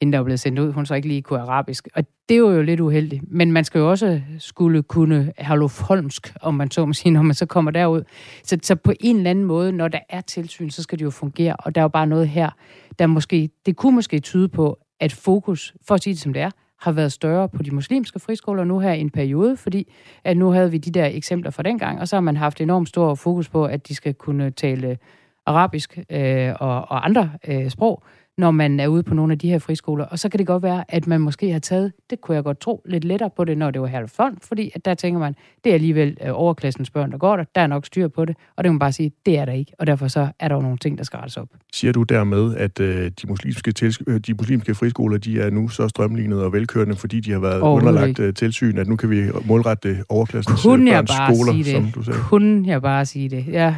[0.00, 1.88] inden der var blevet sendt ud, hun så ikke lige kunne arabisk.
[1.94, 3.22] Og det var jo lidt uheldigt.
[3.28, 5.32] Men man skal jo også skulle kunne
[5.80, 8.02] Holmsk, om man så må sige, når man så kommer derud.
[8.44, 11.10] Så, så på en eller anden måde, når der er tilsyn, så skal det jo
[11.10, 11.56] fungere.
[11.56, 12.50] Og der er jo bare noget her,
[12.98, 16.42] der måske, det kunne måske tyde på, at fokus, for at sige det som det
[16.42, 19.92] er, har været større på de muslimske friskoler nu her i en periode, fordi
[20.24, 22.88] at nu havde vi de der eksempler fra dengang, og så har man haft enormt
[22.88, 24.98] stor fokus på, at de skal kunne tale
[25.46, 28.02] arabisk øh, og, og andre øh, sprog,
[28.40, 30.04] når man er ude på nogle af de her friskoler.
[30.04, 32.60] Og så kan det godt være, at man måske har taget, det kunne jeg godt
[32.60, 35.70] tro, lidt lettere på det, når det var Herlufsholm, fordi at der tænker man, det
[35.70, 38.64] er alligevel øh, overklassens børn, der går der, der er nok styr på det, og
[38.64, 40.60] det må man bare sige, det er der ikke, og derfor så er der jo
[40.60, 41.48] nogle ting, der skal rettes op.
[41.72, 45.68] Siger du dermed, at øh, de, muslimske tils- øh, de muslimske friskoler, de er nu
[45.68, 49.22] så strømlignede og velkørende, fordi de har været underlagt øh, tilsyn, at nu kan vi
[49.44, 51.72] målrette målklassens Kunne jeg børns bare skoler, sige det?
[51.72, 52.18] som du sagde?
[52.20, 53.46] Kunne jeg bare sige det?
[53.48, 53.74] Jeg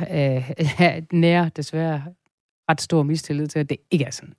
[0.80, 2.02] øh, nærer desværre
[2.70, 4.34] ret stor mistillid til, at det ikke er sådan.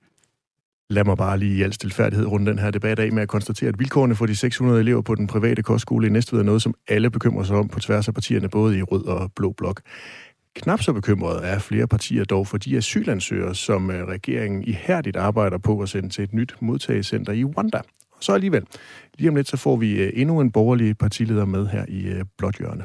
[0.90, 3.68] Lad mig bare lige i al stilfærdighed runde den her debat af med at konstatere,
[3.68, 6.74] at vilkårene for de 600 elever på den private kostskole i Næstved er noget, som
[6.88, 9.80] alle bekymrer sig om på tværs af partierne, både i rød og blå blok.
[10.56, 15.58] Knap så bekymret er flere partier dog for de asylansøgere, som øh, regeringen ihærdigt arbejder
[15.58, 17.80] på at sende til et nyt modtagecenter i Rwanda.
[18.20, 18.64] Så alligevel,
[19.18, 22.24] lige om lidt, så får vi øh, endnu en borgerlig partileder med her i øh,
[22.38, 22.84] Blåt Hjørne.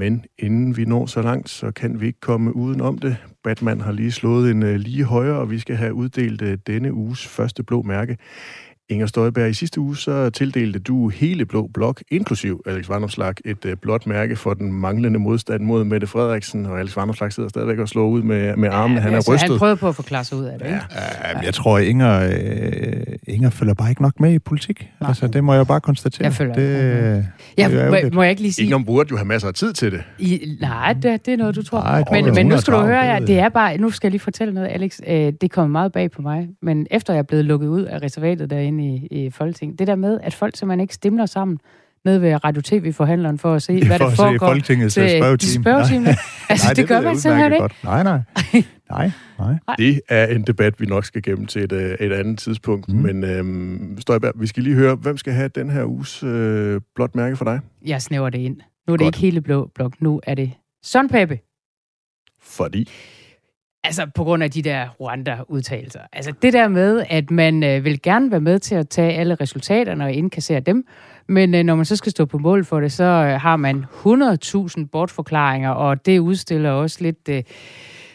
[0.00, 3.16] Men inden vi når så langt, så kan vi ikke komme uden om det.
[3.44, 6.92] Batman har lige slået en øh, lige højere, og vi skal have uddelt øh, denne
[6.92, 8.16] uges første blå mærke.
[8.90, 13.64] Inger Støjberg, i sidste uge så tildelte du hele Blå Blok, inklusiv Alex Vanderslag, et
[13.64, 17.78] uh, blåt mærke for den manglende modstand mod Mette Frederiksen, og Alex Vanderslag sidder stadigvæk
[17.78, 19.00] og slår ud med, med armene.
[19.00, 19.50] Ja, han er altså, rystet.
[19.50, 20.80] Han prøvede på at forklare sig ud af det, ikke?
[21.34, 24.88] Ja, jeg tror, Inger, øh, Inger følger bare ikke nok med i politik.
[25.00, 25.08] Nej.
[25.08, 26.24] Altså, det må jeg bare konstatere.
[26.24, 28.64] Jeg følger det, ikke Ja, det må, må jeg ikke lige sige...
[28.64, 30.02] Inger burde jo have masser af tid til det.
[30.18, 31.82] I, nej, det, det er noget, du tror.
[31.82, 33.78] Nej, men, men hun nu skal du høre, ved det er bare...
[33.78, 35.00] Nu skal jeg lige fortælle noget, Alex.
[35.06, 36.48] Øh, det kommer meget bag på mig.
[36.62, 39.94] Men efter jeg er blevet lukket ud af reservatet derinde i, i Folketinget, det der
[39.96, 41.58] med, at folk simpelthen ikke stemmer sammen
[42.04, 44.46] nede ved Radio-TV-forhandleren for at se, Ja, hvad for der at se foregår.
[44.46, 45.62] Folketingets, til- øh, spørgetime.
[45.64, 46.04] spørgetime.
[46.04, 46.14] Nej.
[46.50, 47.60] altså, Nej, det, det gør man simpelthen ikke.
[47.60, 47.76] godt.
[47.84, 48.20] Nej, nej.
[48.90, 49.76] Nej, nej.
[49.78, 52.88] Det er en debat, vi nok skal gennem til et, øh, et andet tidspunkt.
[52.92, 52.98] Mm.
[52.98, 57.14] Men øhm, Støjberg, vi skal lige høre, hvem skal have den her uges øh, blåt
[57.14, 57.60] mærke for dig?
[57.86, 58.56] Jeg snæver det ind.
[58.86, 59.16] Nu er det Godt.
[59.16, 59.92] ikke hele blå blok.
[60.00, 60.52] Nu er det
[60.84, 61.38] Søren Pape.
[62.42, 62.88] Fordi
[63.84, 66.00] Altså på grund af de der Rwanda-udtalelser.
[66.12, 69.34] Altså det der med, at man øh, vil gerne være med til at tage alle
[69.34, 70.86] resultaterne og indkassere dem,
[71.26, 73.84] men øh, når man så skal stå på mål for det, så øh, har man
[74.80, 77.28] 100.000 bortforklaringer, og det udstiller også lidt...
[77.28, 77.42] Øh,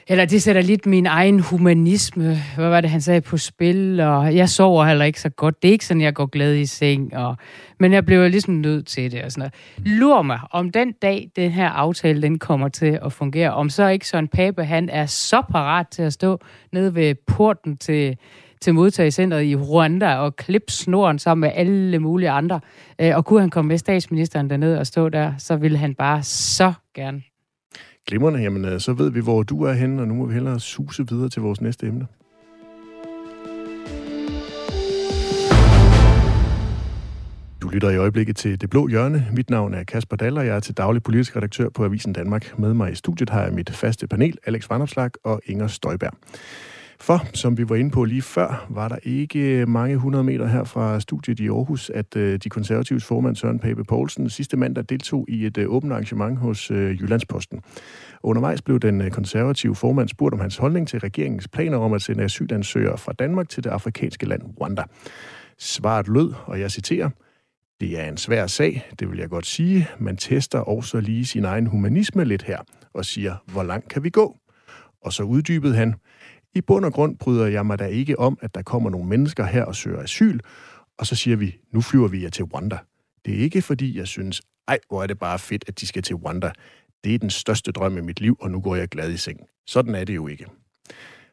[0.07, 4.35] eller det sætter lidt min egen humanisme, hvad var det, han sagde, på spil, og
[4.35, 5.61] jeg sover heller ikke så godt.
[5.61, 7.37] Det er ikke sådan, jeg går glad i seng, og,
[7.79, 9.97] men jeg blev ligesom nødt til det og sådan noget.
[9.99, 13.87] Lur mig, om den dag, den her aftale, den kommer til at fungere, om så
[13.87, 16.39] ikke Søren Pape, han er så parat til at stå
[16.71, 18.17] nede ved porten til,
[18.61, 22.59] til modtagelsescentret i Rwanda og klippe snoren sammen med alle mulige andre.
[23.01, 26.23] Øh, og kunne han komme med statsministeren derned og stå der, så ville han bare
[26.23, 27.21] så gerne
[28.07, 30.59] glimrende, jamen øh, så ved vi, hvor du er henne, og nu må vi hellere
[30.59, 32.07] suse videre til vores næste emne.
[37.61, 39.27] Du lytter i øjeblikket til Det Blå Hjørne.
[39.31, 42.59] Mit navn er Kasper Daller, jeg er til daglig politisk redaktør på Avisen Danmark.
[42.59, 46.13] Med mig i studiet har jeg mit faste panel, Alex Vandopslag og Inger Støjberg.
[46.99, 50.63] For, som vi var inde på lige før, var der ikke mange hundrede meter her
[50.63, 55.25] fra studiet i Aarhus, at øh, de konservatives formand Søren Pape Poulsen sidste mandag deltog
[55.29, 57.62] i et øh, åbent arrangement hos øh, Jyllandsposten.
[58.23, 62.01] Undervejs blev den øh, konservative formand spurgt om hans holdning til regeringens planer om at
[62.01, 64.84] sende asylansøgere fra Danmark til det afrikanske land Rwanda.
[65.60, 67.10] Svaret lød, og jeg citerer,
[67.79, 69.88] det er en svær sag, det vil jeg godt sige.
[69.99, 72.60] Man tester også lige sin egen humanisme lidt her,
[72.93, 74.38] og siger, hvor langt kan vi gå?
[75.01, 75.95] Og så uddybede han,
[76.55, 79.45] i bund og grund bryder jeg mig da ikke om, at der kommer nogle mennesker
[79.45, 80.39] her og søger asyl,
[80.97, 82.77] og så siger vi, nu flyver vi jer til Rwanda.
[83.25, 86.03] Det er ikke fordi, jeg synes, ej, hvor er det bare fedt, at de skal
[86.03, 86.51] til Rwanda.
[87.03, 89.39] Det er den største drøm i mit liv, og nu går jeg glad i seng.
[89.67, 90.45] Sådan er det jo ikke.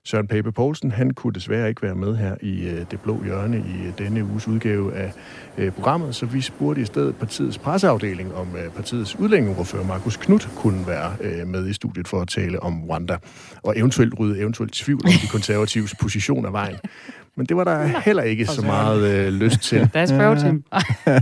[0.04, 3.56] Søren Pape Poulsen, han kunne desværre ikke være med her i øh, Det Blå Hjørne
[3.56, 5.12] i øh, denne uges udgave af
[5.58, 10.48] øh, programmet, så vi spurgte i stedet partiets presseafdeling, om øh, partiets udlændingeordfører Markus Knudt
[10.56, 13.16] kunne være øh, med i studiet for at tale om Rwanda,
[13.62, 16.76] og eventuelt rydde eventuelt tvivl om de konservatives position af vejen.
[17.36, 19.90] Men det var der heller ikke så meget øh, lyst til.
[19.94, 20.62] Der er spørgetime.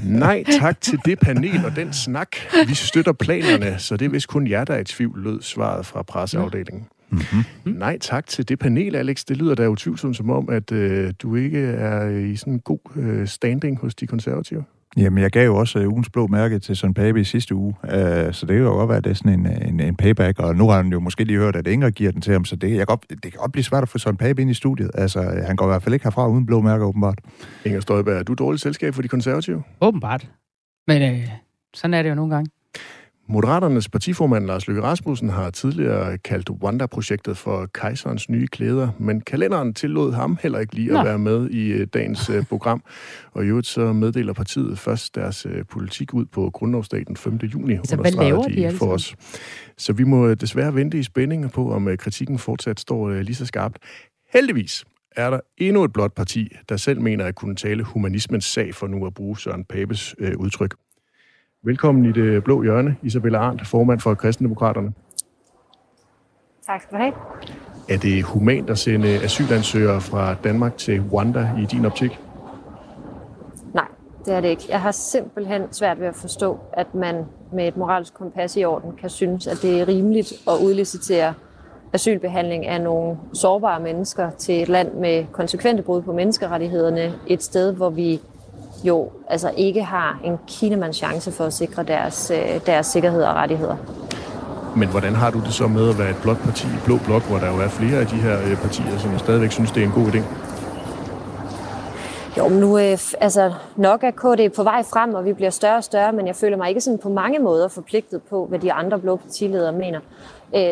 [0.04, 2.28] Nej, tak til det panel og den snak.
[2.66, 5.86] Vi støtter planerne, så det er vist kun jer, der er i tvivl, lød svaret
[5.86, 6.86] fra presseafdelingen.
[7.10, 7.72] Mm-hmm.
[7.78, 9.24] Nej, tak til det panel, Alex.
[9.24, 12.96] Det lyder da utvivlsomt som om, at øh, du ikke er i sådan en god
[12.96, 14.64] øh, standing hos de konservative.
[14.96, 17.74] Jamen, jeg gav jo også uh, ugens blå mærke til Søren Pape i sidste uge,
[17.82, 17.90] uh,
[18.32, 20.56] så det kan jo godt være, at det er sådan en, en, en payback, og
[20.56, 22.70] nu har han jo måske lige hørt, at Inger giver den til ham, så det,
[22.70, 24.90] jeg kan godt, det kan godt blive svært at få Søren Pape ind i studiet.
[24.94, 27.18] Altså, han går i hvert fald ikke herfra uden blå mærke, åbenbart.
[27.64, 29.62] Inger Støjberg, er du dårligt selskab for de konservative?
[29.80, 30.30] Åbenbart.
[30.86, 31.28] Men øh,
[31.74, 32.50] sådan er det jo nogle gange.
[33.32, 39.74] Moderaternes partiformand Lars Løkke Rasmussen har tidligere kaldt Wanda-projektet for kejserens nye klæder, men kalenderen
[39.74, 41.04] tillod ham heller ikke lige at Nå.
[41.04, 42.82] være med i øh, dagens øh, program.
[43.32, 47.34] Og i øvrigt så meddeler partiet først deres øh, politik ud på grundlovsdag den 5.
[47.36, 48.94] juni, Altså, hvad laver de alle for sammen?
[48.94, 49.16] os.
[49.78, 53.78] Så vi må desværre vente i spænding på, om kritikken fortsat står lige så skarpt.
[54.32, 54.84] Heldigvis
[55.16, 58.86] er der endnu et blot parti, der selv mener at kunne tale humanismens sag, for
[58.86, 60.74] nu at bruge Søren Papes øh, udtryk.
[61.62, 64.92] Velkommen i det blå hjørne, Isabella Arndt, formand for Kristendemokraterne.
[66.66, 67.12] Tak skal du have.
[67.88, 72.18] Er det humant at sende asylansøgere fra Danmark til Rwanda i din optik?
[73.74, 73.88] Nej,
[74.24, 74.62] det er det ikke.
[74.68, 78.92] Jeg har simpelthen svært ved at forstå, at man med et moralsk kompas i orden
[79.00, 81.34] kan synes, at det er rimeligt at udlicitere
[81.92, 87.12] asylbehandling af nogle sårbare mennesker til et land med konsekvente brud på menneskerettighederne.
[87.26, 88.20] Et sted, hvor vi
[88.84, 93.34] jo altså ikke har en kinemands chance for at sikre deres, øh, deres sikkerhed og
[93.34, 93.76] rettigheder.
[94.76, 97.22] Men hvordan har du det så med at være et blåt parti i Blå Blok,
[97.22, 99.86] hvor der jo er flere af de her øh, partier, som stadigvæk synes, det er
[99.86, 100.22] en god idé?
[102.38, 105.76] Jo, men nu øh, altså, nok er KD på vej frem, og vi bliver større
[105.76, 108.72] og større, men jeg føler mig ikke sådan på mange måder forpligtet på, hvad de
[108.72, 110.00] andre blå partiledere mener.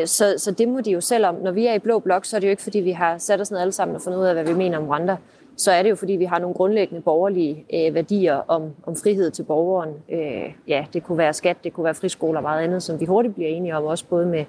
[0.06, 1.34] Så, så det må de jo selv om.
[1.34, 3.40] Når vi er i blå blok, så er det jo ikke, fordi vi har sat
[3.40, 5.16] os ned alle sammen og fundet ud af, hvad vi mener om Rwanda.
[5.58, 9.30] Så er det jo, fordi vi har nogle grundlæggende borgerlige øh, værdier om, om frihed
[9.30, 9.94] til borgeren.
[10.10, 13.04] Øh, ja, det kunne være skat, det kunne være friskoler og meget andet, som vi
[13.04, 14.44] hurtigt bliver enige om, også både med,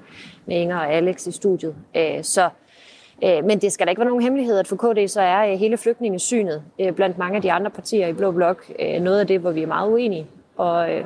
[0.45, 1.75] med Inger og Alex i studiet.
[1.95, 2.49] Øh, så
[3.23, 5.59] Øh, Men det skal da ikke være nogen hemmelighed, at for KD så er øh,
[5.59, 9.27] hele flygtningesynet øh, blandt mange af de andre partier i Blå Blok øh, noget af
[9.27, 10.27] det, hvor vi er meget uenige.
[10.57, 11.05] Og, øh,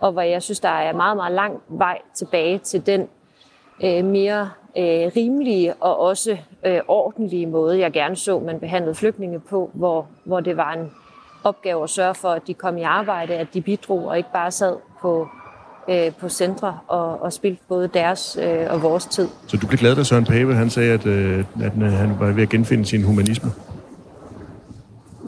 [0.00, 3.08] og hvor jeg synes, der er meget, meget lang vej tilbage til den
[3.84, 9.40] øh, mere øh, rimelige og også øh, ordentlige måde, jeg gerne så, man behandlede flygtninge
[9.40, 10.90] på, hvor, hvor det var en
[11.44, 14.50] opgave at sørge for, at de kom i arbejde, at de bidrog og ikke bare
[14.50, 15.28] sad på,
[15.90, 19.28] øh, på centre og, og spildte både deres øh, og vores tid.
[19.46, 22.32] Så du blev glad, da Søren Pape han sagde, at, øh, at øh, han var
[22.32, 23.50] ved at genfinde sin humanisme?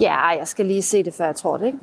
[0.01, 1.79] Ja, jeg skal lige se det, før jeg tror det, ikke?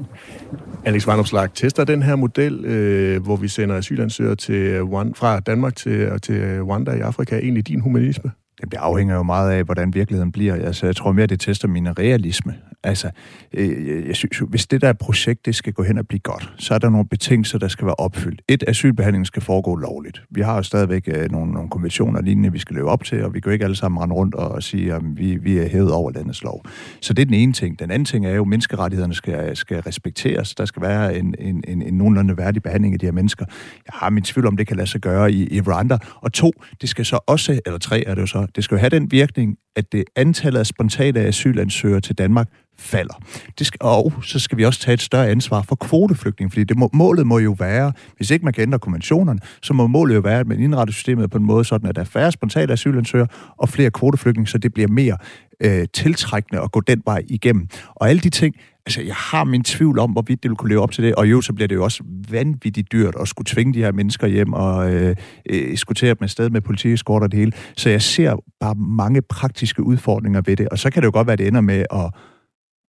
[0.85, 5.75] Alex Vanopslag, tester den her model, øh, hvor vi sender asylansøgere til Rwanda, fra Danmark
[5.75, 8.31] til, til Rwanda i Afrika, egentlig din humanisme?
[8.61, 10.55] Jamen, det afhænger jo meget af, hvordan virkeligheden bliver.
[10.55, 12.55] Altså, jeg tror mere, det tester min realisme.
[12.83, 13.09] Altså,
[13.53, 16.53] øh, jeg- synes jo, hvis det der projekt, det skal gå hen og blive godt,
[16.57, 18.41] så er der nogle betingelser, der skal være opfyldt.
[18.47, 20.23] Et, asylbehandling skal foregå lovligt.
[20.29, 23.23] Vi har jo stadigvæk øh, nogle, nogle konventioner og lignende, vi skal leve op til,
[23.25, 25.67] og vi kan jo ikke alle sammen rende rundt og sige, at vi, vi er
[25.69, 26.65] hævet over landets lov.
[27.01, 27.79] Så det er den ene ting.
[27.79, 30.55] Den anden ting er jo, at menneskerettighederne skal, skal respekteres.
[30.55, 33.45] Der skal være en, en, en, en nogenlunde værdig behandling af de her mennesker.
[33.87, 35.97] Jeg har min tvivl om, det kan lade sig gøre i, i Rwanda.
[36.15, 38.79] Og to, det skal så også, eller tre er det jo så, det skal jo
[38.79, 42.47] have den virkning, at det antallet af spontane asylansøgere til Danmark
[42.79, 43.21] falder.
[43.59, 46.77] Det skal, og så skal vi også tage et større ansvar for kvoteflygtning, fordi det
[46.77, 50.19] må, målet må jo være, hvis ikke man kan ændre konventionerne, så må målet jo
[50.19, 53.27] være, at man indretter systemet på en måde sådan, at der er færre spontane asylansøgere
[53.57, 55.17] og flere kvoteflygtninge, så det bliver mere
[55.63, 57.67] øh, tiltrækkende at gå den vej igennem.
[57.95, 60.81] Og alle de ting, altså jeg har min tvivl om, hvorvidt det vil kunne leve
[60.81, 63.73] op til det, og jo, så bliver det jo også vanvittigt dyrt at skulle tvinge
[63.73, 65.15] de her mennesker hjem og øh,
[65.49, 67.51] øh, eskortere dem afsted med politieskorter og det hele.
[67.77, 71.27] Så jeg ser bare mange praktiske udfordringer ved det, og så kan det jo godt
[71.27, 72.09] være, at det ender med at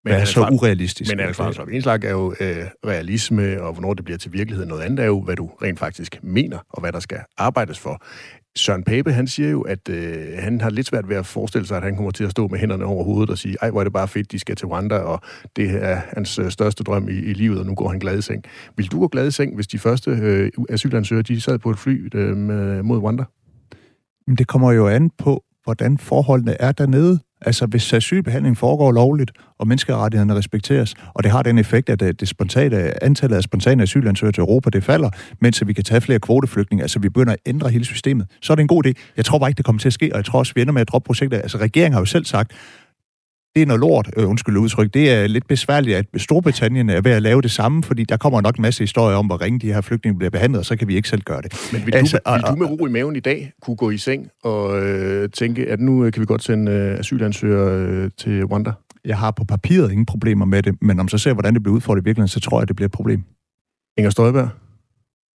[0.05, 1.17] være Alex så Van- urealistisk.
[1.17, 4.67] Men Vanopslag, en slags er jo øh, realisme, og hvornår det bliver til virkelighed.
[4.67, 8.03] Noget andet er jo, hvad du rent faktisk mener, og hvad der skal arbejdes for.
[8.57, 11.77] Søren Pape, han siger jo, at øh, han har lidt svært ved at forestille sig,
[11.77, 13.85] at han kommer til at stå med hænderne over hovedet og sige, ej, hvor er
[13.85, 15.21] det bare fedt, de skal til Rwanda, og
[15.57, 18.23] det er hans øh, største drøm i, i livet, og nu går han glad i
[18.23, 18.45] seng.
[18.77, 21.79] Vil du gå glad i seng, hvis de første øh, asylansøgere, de sad på et
[21.79, 23.25] fly øh, med, mod Rwanda?
[24.27, 27.19] Men det kommer jo an på, hvordan forholdene er dernede.
[27.41, 32.15] Altså, hvis asylbehandling foregår lovligt, og menneskerettighederne respekteres, og det har den effekt, at øh,
[32.21, 36.19] det spontane, antallet af spontane asylansøgere til Europa, det falder, mens vi kan tage flere
[36.19, 38.93] kvoteflygtninge, altså vi begynder at ændre hele systemet, så er det en god idé.
[39.17, 40.73] Jeg tror bare ikke, det kommer til at ske, og jeg tror også, vi ender
[40.73, 41.37] med at droppe projektet.
[41.37, 42.53] Altså, regeringen har jo selv sagt,
[43.55, 47.13] det er noget lort, øh, undskyld udtryk, det er lidt besværligt, at Storbritannien er ved
[47.13, 49.73] at lave det samme, fordi der kommer nok en masse historier om, hvor ringe de
[49.73, 51.69] her flygtninge bliver behandlet, og så kan vi ikke selv gøre det.
[51.73, 53.99] Men vil, altså, du, vil du med ro i maven i dag kunne gå i
[53.99, 58.45] seng og øh, tænke, at nu øh, kan vi godt sende øh, asylansøgere øh, til
[58.45, 58.73] Rwanda?
[59.05, 61.77] Jeg har på papiret ingen problemer med det, men om så ser, hvordan det bliver
[61.77, 63.25] udfordret i virkeligheden, så tror jeg, det bliver et problem.
[63.99, 64.49] Inger Støjberg?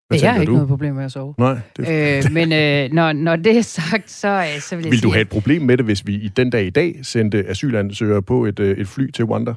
[0.07, 0.53] Hvad jeg har ikke du?
[0.53, 1.33] noget problem med at sove.
[1.37, 2.25] Nej, det...
[2.25, 5.07] Øh, men øh, når, når det er sagt, så, øh, så vil jeg Vil du
[5.07, 8.21] sige, have et problem med det, hvis vi i den dag i dag sendte asylansøgere
[8.21, 9.53] på et, øh, et fly til Rwanda?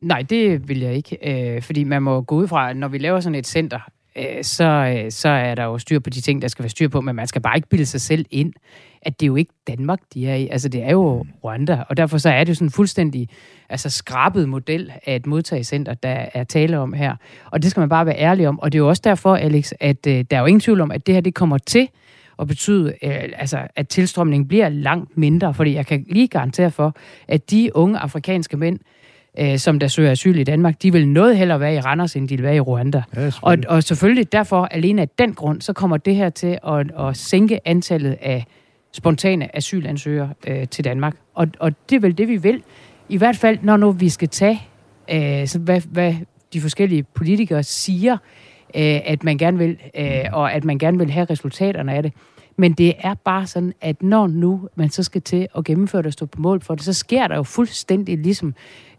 [0.00, 1.54] Nej, det vil jeg ikke.
[1.56, 3.78] Øh, fordi man må gå ud fra, at når vi laver sådan et center,
[4.18, 6.88] øh, så, øh, så er der jo styr på de ting, der skal være styr
[6.88, 8.52] på, men man skal bare ikke bilde sig selv ind,
[9.02, 10.48] at det er jo ikke Danmark, de er i.
[10.48, 13.28] Altså, det er jo Rwanda, og derfor så er det sådan en fuldstændig
[13.68, 17.16] altså, skrabet model af et modtagecenter, der er tale om her.
[17.50, 18.60] Og det skal man bare være ærlig om.
[18.60, 20.90] Og det er jo også derfor, Alex, at øh, der er jo ingen tvivl om,
[20.90, 21.88] at det her det kommer til
[22.38, 25.54] at betyde, øh, altså, at tilstrømningen bliver langt mindre.
[25.54, 26.96] Fordi jeg kan lige garantere for,
[27.28, 28.78] at de unge afrikanske mænd,
[29.38, 32.28] øh, som der søger asyl i Danmark, de vil noget hellere være i Randers, end
[32.28, 33.02] de vil være i Rwanda.
[33.16, 36.92] Ja, og, og selvfølgelig derfor, alene af den grund, så kommer det her til at,
[36.98, 38.46] at sænke antallet af
[38.92, 41.16] spontane asylansøgere øh, til Danmark.
[41.34, 42.62] Og, og det er vel det, vi vil.
[43.08, 44.62] I hvert fald, når nu vi skal tage,
[45.10, 46.14] øh, så hvad, hvad
[46.52, 48.12] de forskellige politikere siger,
[48.76, 52.12] øh, at man gerne vil, øh, og at man gerne vil have resultaterne af det.
[52.62, 56.06] Men det er bare sådan, at når nu man så skal til at gennemføre det
[56.06, 58.54] og stå på mål for det, så sker der jo fuldstændig ligesom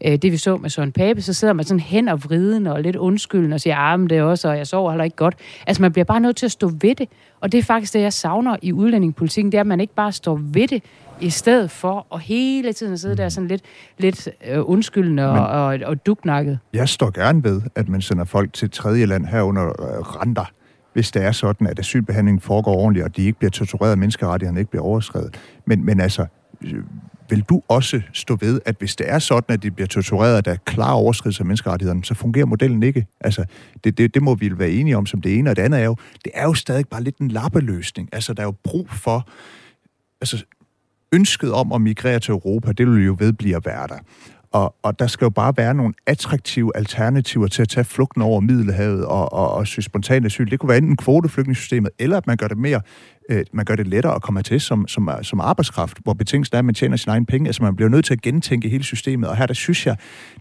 [0.05, 1.21] øh, det, vi så med Søren Pape.
[1.21, 4.17] Så sidder man sådan hen og vriden og lidt undskyldende og siger, ah, men det
[4.17, 5.35] er også, og jeg sover heller ikke godt.
[5.67, 7.09] Altså man bliver bare nødt til at stå ved det.
[7.41, 10.11] Og det er faktisk det, jeg savner i udlændingepolitikken, det er, at man ikke bare
[10.11, 10.83] står ved det,
[11.21, 13.61] i stedet for at hele tiden sidde der sådan lidt,
[13.97, 16.59] lidt øh, undskyldende og, og, og duknakket.
[16.73, 20.45] Jeg står gerne ved, at man sender folk til tredje land herunder øh, renter,
[20.93, 24.59] hvis det er sådan, at asylbehandlingen foregår ordentligt, og de ikke bliver tortureret, og menneskerettighederne
[24.59, 25.39] ikke bliver overskrevet.
[25.65, 26.25] Men, men altså,
[26.61, 26.83] øh,
[27.29, 30.45] vil du også stå ved, at hvis det er sådan, at de bliver tortureret, og
[30.45, 33.07] der er klar overskridelse af menneskerettighederne, så fungerer modellen ikke?
[33.19, 33.45] Altså,
[33.83, 35.85] det, det, det må vi være enige om som det ene, og det andet er
[35.85, 38.09] jo, det er jo stadig bare lidt en lappeløsning.
[38.11, 39.27] Altså, der er jo brug for,
[40.21, 40.45] altså,
[41.13, 43.97] ønsket om at migrere til Europa, det vil jo vedblive at være der.
[44.53, 48.39] Og, og der skal jo bare være nogle attraktive alternativer til at tage flugten over
[48.39, 50.51] Middelhavet og, og, og søge spontan asyl.
[50.51, 52.81] Det kunne være enten kvoteflygtningssystemet, eller at man gør det mere
[53.29, 56.59] øh, man gør det lettere at komme til som, som, som arbejdskraft, hvor betingelsen er,
[56.59, 57.47] at man tjener sin egen penge.
[57.49, 59.95] Altså man bliver nødt til at gentænke hele systemet, og her der synes jeg,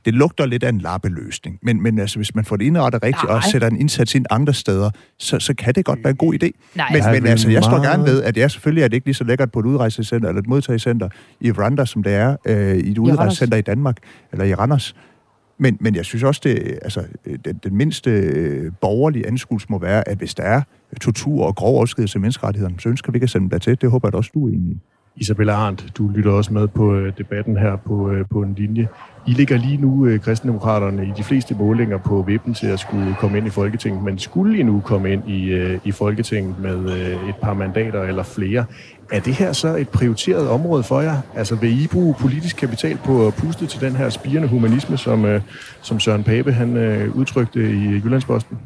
[0.04, 1.58] det lugter lidt af en lappeløsning.
[1.62, 3.36] Men, men altså, hvis man får det indrettet rigtigt, Nej.
[3.36, 6.34] og sætter en indsats ind andre steder, så, så kan det godt være en god
[6.34, 6.50] idé.
[6.74, 6.88] Nej.
[6.92, 9.24] Men, men altså, jeg står gerne ved, at ja, selvfølgelig er det ikke lige så
[9.24, 11.08] lækkert på et udrejsecenter eller et modtagecenter
[11.40, 13.96] i Rwanda, som det er øh, i et udrejsecenter i Danmark,
[14.32, 14.94] eller i Randers.
[15.62, 19.78] Men, men jeg synes også, det, altså, øh, den, den mindste øh, borgerlige anskuelse må
[19.78, 20.62] være, at hvis der er
[21.00, 23.80] tortur og grov afskedelse af menneskerettighederne, så ønsker vi ikke at sende dem til.
[23.80, 24.80] Det håber jeg at også, du er enig i.
[25.16, 28.88] Isabella Arndt, du lytter også med på øh, debatten her på, øh, på en linje.
[29.26, 33.16] I ligger lige nu, øh, kristendemokraterne, i de fleste målinger på vippen til at skulle
[33.18, 37.36] komme ind i Folketinget, men skulle I nu komme ind i, i Folketinget med et
[37.42, 38.64] par mandater eller flere,
[39.12, 41.16] er det her så et prioriteret område for jer?
[41.34, 45.40] Altså vil I bruge politisk kapital på at puste til den her spirende humanisme, som,
[45.82, 46.76] som Søren Pape han
[47.14, 48.58] udtrykte i Jyllandsposten?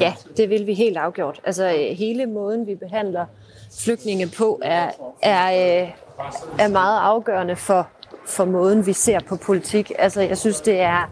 [0.00, 1.40] Ja, det vil vi helt afgjort.
[1.44, 3.24] Altså hele måden, vi behandler
[3.78, 4.90] flygtninge på, er,
[5.22, 5.88] er, øh,
[6.58, 7.88] er meget afgørende for,
[8.26, 9.92] for måden, vi ser på politik.
[9.98, 11.10] Altså jeg synes, det er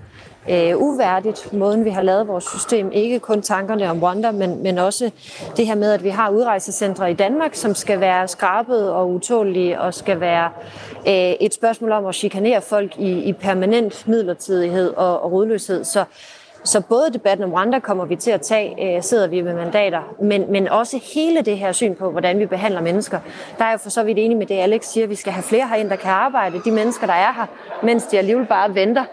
[0.50, 2.92] øh, uværdigt, måden vi har lavet vores system.
[2.92, 5.10] Ikke kun tankerne om Rwanda, men, men også
[5.56, 9.80] det her med, at vi har udrejsecentre i Danmark, som skal være skrabet og utålige
[9.80, 10.50] og skal være
[11.08, 15.84] øh, et spørgsmål om at chikanere folk i, i permanent midlertidighed og, og rodløshed.
[15.84, 16.04] Så,
[16.66, 20.00] så både debatten om Rwanda kommer vi til at tage, øh, sidder vi med mandater,
[20.22, 23.20] men, men også hele det her syn på, hvordan vi behandler mennesker.
[23.58, 25.68] Der er jo for så vidt enig med det, Alex siger, vi skal have flere
[25.68, 26.60] herind, der kan arbejde.
[26.64, 27.46] De mennesker, der er her,
[27.82, 29.04] mens de alligevel bare venter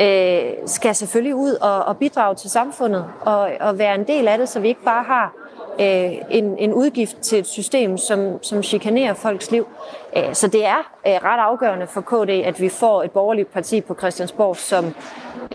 [0.00, 4.38] øh, skal selvfølgelig ud og, og bidrage til samfundet og, og være en del af
[4.38, 5.34] det, så vi ikke bare har
[5.80, 9.68] øh, en, en udgift til et system, som, som chikanerer folks liv.
[10.16, 13.80] Øh, så det er øh, ret afgørende for KD, at vi får et borgerligt parti
[13.80, 14.94] på Christiansborg, som,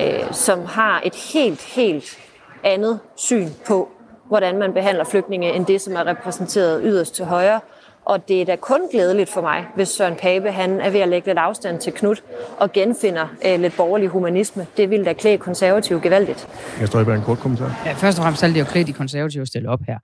[0.02, 2.20] øh, som har et helt, helt
[2.64, 3.90] andet syn på,
[4.28, 7.60] hvordan man behandler flygtninge, end det, som er repræsenteret yderst til højre.
[8.06, 11.10] Og det er da kun glædeligt for mig, hvis Søren Pape han er ved at
[11.10, 12.24] lægge lidt afstand til Knut
[12.60, 14.66] og genfinder øh, lidt borgerlig humanisme.
[14.78, 16.48] Det ville da klæde konservative gevaldigt.
[16.80, 17.82] Jeg står i en kort kommentar.
[17.86, 19.98] Ja, først og fremmest er det jo klæde de konservative at stille op her.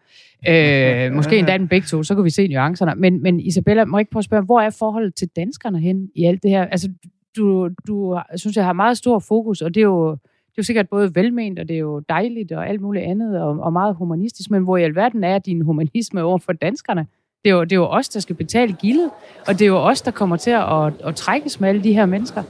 [0.47, 2.95] Øh, måske endda den begge to, så kan vi se nuancerne.
[2.95, 6.09] Men, men Isabella, må jeg ikke prøve at spørge, hvor er forholdet til danskerne hen
[6.15, 6.65] i alt det her?
[6.65, 6.89] Altså,
[7.37, 10.63] du, du synes, jeg har meget stor fokus, og det er jo det er jo
[10.63, 13.95] sikkert både velment, og det er jo dejligt og alt muligt andet, og, og meget
[13.95, 17.07] humanistisk, men hvor i alverden er din humanisme over for danskerne?
[17.43, 19.09] Det er, jo, det er jo os, der skal betale gildet,
[19.47, 21.93] og det er jo os, der kommer til at, at, at trækkes med alle de
[21.93, 22.43] her mennesker.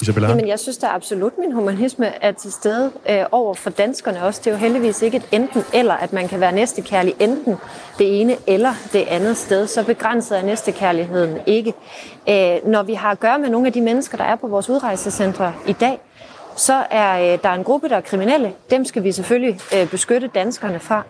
[0.00, 0.28] Isabella?
[0.28, 4.40] Jamen, jeg synes da absolut, min humanisme er til stede øh, over for danskerne også.
[4.44, 7.56] Det er jo heldigvis ikke et enten eller, at man kan være næstekærlig enten
[7.98, 9.66] det ene eller det andet sted.
[9.66, 11.74] Så begrænset er næstekærligheden ikke.
[12.28, 14.70] Øh, når vi har at gøre med nogle af de mennesker, der er på vores
[14.70, 16.00] udrejsecentre i dag,
[16.56, 18.52] så er øh, der en gruppe, der er kriminelle.
[18.70, 21.02] Dem skal vi selvfølgelig øh, beskytte danskerne fra.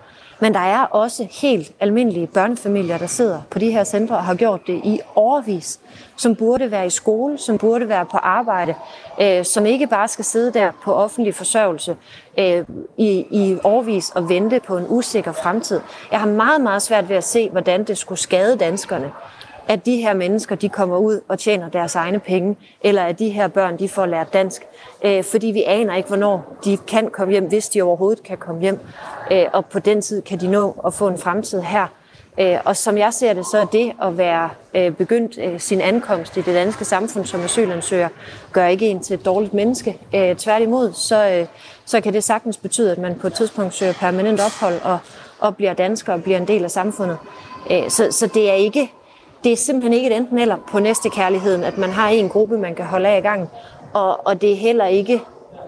[0.43, 4.35] Men der er også helt almindelige børnefamilier, der sidder på de her centre og har
[4.35, 5.81] gjort det i årvis,
[6.17, 8.75] som burde være i skole, som burde være på arbejde,
[9.21, 11.97] øh, som ikke bare skal sidde der på offentlig forsørgelse
[12.39, 12.65] øh,
[12.97, 15.81] i, i årvis og vente på en usikker fremtid.
[16.13, 19.13] Jeg har meget, meget svært ved at se, hvordan det skulle skade danskerne,
[19.69, 23.31] at de her mennesker de kommer ud og tjener deres egne penge, eller at de
[23.31, 24.63] her børn de får lært dansk.
[25.05, 28.61] Øh, fordi vi aner ikke, hvornår de kan komme hjem, hvis de overhovedet kan komme
[28.61, 28.79] hjem.
[29.31, 31.87] Øh, og på den tid kan de nå at få en fremtid her.
[32.41, 35.81] Øh, og som jeg ser det, så er det at være øh, begyndt øh, sin
[35.81, 38.09] ankomst i det danske samfund som asylansøger,
[38.53, 39.99] gør ikke en til et dårligt menneske.
[40.15, 41.47] Øh, tværtimod, så, øh,
[41.85, 44.99] så kan det sagtens betyde, at man på et tidspunkt søger permanent ophold og,
[45.39, 47.19] og bliver dansker og bliver en del af samfundet.
[47.71, 48.93] Øh, så, så det er ikke
[49.45, 52.59] det er simpelthen ikke et enten eller på næste kærligheden, at man har en gruppe,
[52.59, 53.49] man kan holde af i gang.
[53.95, 55.21] Og, og det er heller ikke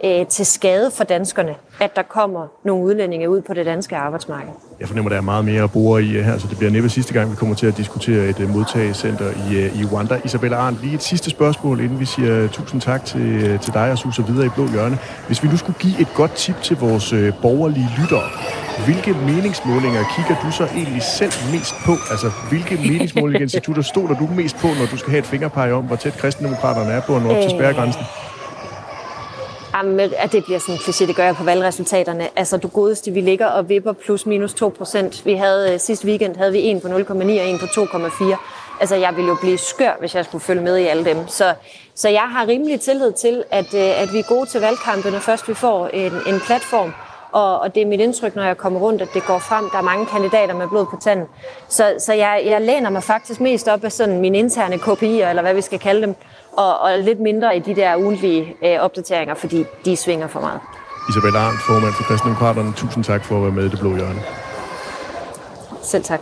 [0.05, 4.53] øh, til skade for danskerne, at der kommer nogle udlændinge ud på det danske arbejdsmarked.
[4.85, 6.89] Jeg fornemmer, der er meget mere at bruge i øh, her, så det bliver næppe
[6.89, 10.20] sidste gang, vi kommer til at diskutere et uh, modtagecenter i, uh, i Rwanda.
[10.24, 13.99] Isabella Arndt, lige et sidste spørgsmål, inden vi siger tusind tak til, til dig og
[13.99, 14.99] suser videre i Blå Hjørne.
[15.26, 18.28] Hvis vi nu skulle give et godt tip til vores borgerlige lyttere,
[18.85, 21.93] hvilke meningsmålinger kigger du så egentlig selv mest på?
[22.11, 25.97] Altså, hvilke meningsmålingsinstitutter stoler du mest på, når du skal have et fingerpege om, hvor
[25.97, 28.03] tæt kristendemokraterne er på at nå op til spærregrænsen?
[29.77, 32.29] Jamen, at det bliver sådan en kliché, det gør jeg på valgresultaterne.
[32.37, 35.27] Altså, du godeste, vi ligger og vipper plus minus 2 procent.
[35.27, 38.37] Vi havde øh, sidste weekend havde vi en på 0,9 og en på 2,4.
[38.81, 41.29] Altså, jeg ville jo blive skør, hvis jeg skulle følge med i alle dem.
[41.29, 41.55] Så,
[41.95, 45.18] så jeg har rimelig tillid til, at, øh, at vi er gode til valgkampen, når
[45.18, 46.93] først vi får en, en platform.
[47.33, 49.70] Og, og det er mit indtryk, når jeg kommer rundt, at det går frem.
[49.70, 51.27] Der er mange kandidater med blod på tanden.
[51.68, 55.43] Så, så jeg, jeg læner mig faktisk mest op af sådan mine interne KPI'er, eller
[55.43, 56.14] hvad vi skal kalde dem,
[56.57, 60.61] og, og lidt mindre i de der ugentlige øh, opdateringer, fordi de svinger for meget.
[61.09, 62.73] Isabel Arndt, formand for Kristendemokraterne.
[62.73, 64.21] Tusind tak for at være med i Det Blå Hjørne.
[65.83, 66.21] Selv tak.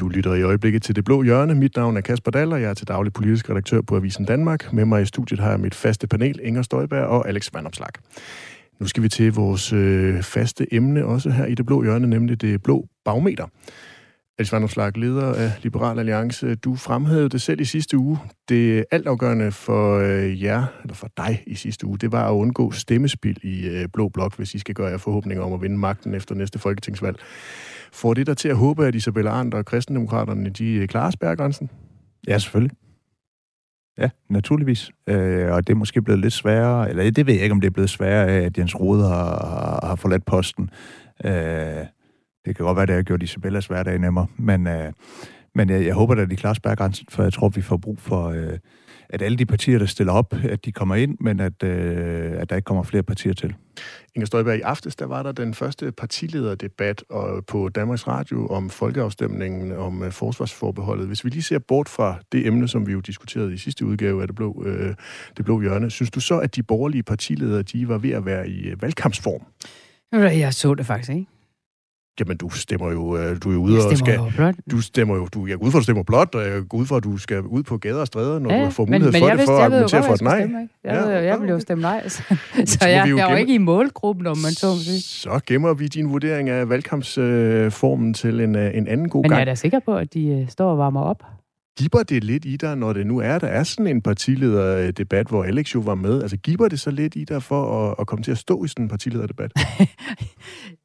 [0.00, 1.54] Du lytter i øjeblikket til Det Blå Hjørne.
[1.54, 2.56] Mit navn er Kasper Daller.
[2.56, 4.72] Jeg er til daglig politisk redaktør på Avisen Danmark.
[4.72, 7.90] Med mig i studiet har jeg mit faste panel, Inger Støjberg og Alex Vandopslag.
[8.80, 12.40] Nu skal vi til vores øh, faste emne også her i Det Blå Hjørne, nemlig
[12.40, 13.46] det blå bagmeter.
[14.40, 16.54] Alex Slag, leder af Liberal Alliance.
[16.54, 18.18] Du fremhævede det selv i sidste uge.
[18.48, 22.70] Det altafgørende for øh, jer, eller for dig i sidste uge, det var at undgå
[22.70, 26.14] stemmespil i øh, Blå Blok, hvis I skal gøre jer forhåbninger om at vinde magten
[26.14, 27.16] efter næste folketingsvalg.
[27.92, 31.70] Får det der til at håbe, at Isabella Arndt og kristendemokraterne, de øh, klarer spærregrænsen?
[32.28, 32.76] Ja, selvfølgelig.
[33.98, 34.90] Ja, naturligvis.
[35.06, 37.68] Øh, og det er måske blevet lidt sværere, eller det ved jeg ikke, om det
[37.68, 40.70] er blevet sværere at Jens Rode har, har forladt posten.
[41.24, 41.86] Øh,
[42.44, 44.92] det kan godt være, at det har gjort Isabellas hverdag nemmere, men, øh,
[45.54, 48.28] men jeg, jeg håber, at de klarer spærregrænsen, for jeg tror, vi får brug for,
[48.28, 48.58] øh,
[49.08, 52.50] at alle de partier, der stiller op, at de kommer ind, men at, øh, at
[52.50, 53.54] der ikke kommer flere partier til.
[54.14, 58.70] Inger Støjberg, i aftes der var der den første partilederdebat og på Danmarks Radio om
[58.70, 61.06] folkeafstemningen om uh, forsvarsforbeholdet.
[61.06, 64.22] Hvis vi lige ser bort fra det emne, som vi jo diskuterede i sidste udgave
[64.22, 64.94] af Det Blå, øh,
[65.36, 68.48] det blå Hjørne, synes du så, at de borgerlige partiledere de var ved at være
[68.48, 69.42] i uh, valgkampsform?
[70.12, 71.26] Jeg så det faktisk ikke.
[72.20, 74.14] Jamen, du stemmer jo, øh, du er jo ude og skal...
[74.14, 74.54] Jo blot.
[74.70, 76.78] Du stemmer jo, du, jeg går ud for, at du stemmer blot, og jeg går
[76.78, 79.12] ud for, at du skal ud på gader og stræder, når ja, du får mulighed
[79.12, 80.40] men, for men det, for at argumentere for et nej.
[80.40, 82.22] Stemme, jeg, ja, jeg vil jo stemme nej, så,
[82.66, 85.02] så jeg, jeg er jo ikke i målgruppen, om man så sige.
[85.02, 89.30] Så gemmer vi din vurdering af valgkampsformen til en, øh, en anden god men gang.
[89.30, 91.22] Men jeg er da sikker på, at de øh, står og varmer op.
[91.78, 95.44] Giver det lidt i dig, når det nu er, der er sådan en partilederdebat, hvor
[95.44, 96.22] Alex jo var med?
[96.22, 98.68] Altså, giver det så lidt i dig for at, at komme til at stå i
[98.68, 99.52] sådan en partilederdebat?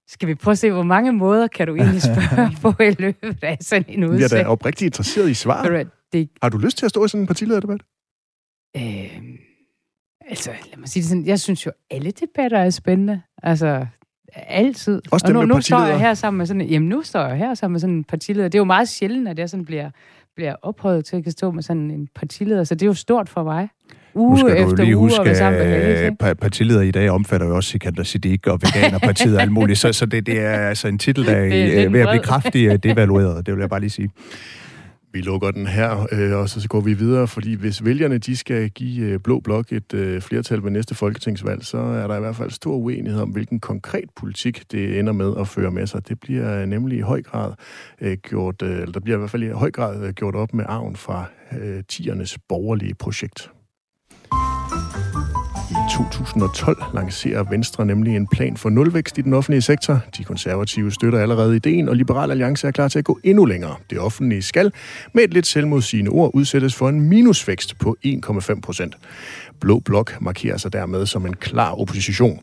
[0.08, 3.44] Skal vi prøve at se, hvor mange måder kan du egentlig spørge på i løbet
[3.44, 4.32] af sådan en udsigt?
[4.32, 5.86] Jeg er da oprigtigt interesseret i svar.
[6.14, 6.30] Det...
[6.42, 7.82] Har du lyst til at stå i sådan en partilederdebat?
[8.78, 9.22] Øh,
[10.30, 11.26] altså, lad mig sige det sådan.
[11.26, 13.22] Jeg synes jo, alle debatter er spændende.
[13.44, 13.86] Altså,
[14.36, 15.02] altid.
[15.12, 17.54] Også og nu, nu står jeg her sammen med sådan jamen nu står jeg her
[17.54, 18.48] sammen med sådan en partileder.
[18.48, 19.90] Det er jo meget sjældent, at jeg sådan bliver,
[20.36, 23.30] bliver ophøjet til at kan stå med sådan en partileder, så det er jo stort
[23.30, 23.70] for mig
[24.16, 25.62] uge nu efter lige uge, huske, og sammen
[26.20, 29.94] at partileder i dag omfatter jo også Sikander Siddiq og Veganerpartiet og alt muligt, så,
[29.94, 33.54] så det, det er altså en titel, der er ved at blive kraftigt devalueret, det
[33.54, 34.10] vil jeg bare lige sige.
[35.14, 38.70] Vi lukker den her, øh, og så går vi videre, fordi hvis vælgerne de skal
[38.70, 42.36] give øh, Blå Blok et øh, flertal ved næste folketingsvalg, så er der i hvert
[42.36, 46.10] fald stor uenighed om, hvilken konkret politik det ender med at føre med sig.
[46.10, 47.54] Det bliver nemlig i høj grad
[48.16, 51.26] gjort, eller der bliver i hvert fald i høj grad gjort op med arven fra
[51.90, 53.50] tiernes borgerlige projekt.
[55.96, 60.00] 2012 lancerer Venstre nemlig en plan for nulvækst i den offentlige sektor.
[60.18, 63.76] De konservative støtter allerede ideen, og Liberal Alliance er klar til at gå endnu længere.
[63.90, 64.72] Det offentlige skal,
[65.14, 68.96] med et lidt selvmodsigende ord, udsættes for en minusvækst på 1,5 procent.
[69.60, 72.40] Blå Blok markerer sig dermed som en klar opposition.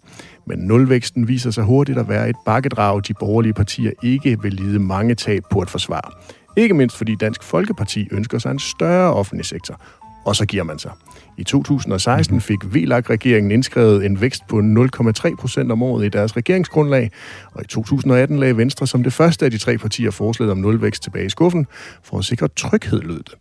[0.47, 4.79] Men nulvæksten viser sig hurtigt at være et bakkedrag, de borgerlige partier ikke vil lide
[4.79, 6.11] mange tab på at forsvare.
[6.57, 9.81] Ikke mindst fordi Dansk Folkeparti ønsker sig en større offentlig sektor,
[10.25, 10.91] og så giver man sig.
[11.39, 17.11] I 2016 fik VLAG-regeringen indskrevet en vækst på 0,3 procent om året i deres regeringsgrundlag,
[17.53, 21.03] og i 2018 lagde Venstre som det første af de tre partier forslaget om nulvækst
[21.03, 21.67] tilbage i skuffen
[22.03, 23.35] for at sikre tryghed, lød det.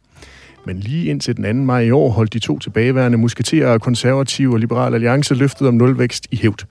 [0.66, 1.64] Men lige indtil den 2.
[1.66, 5.74] maj i år holdt de to tilbageværende musketerer og konservative og Liberal Alliance løftet om
[5.74, 6.66] nulvækst i hævd.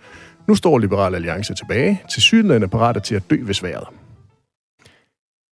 [0.48, 3.86] Nu står Liberal Alliance tilbage, til sydlandene parater til at dø ved sværet.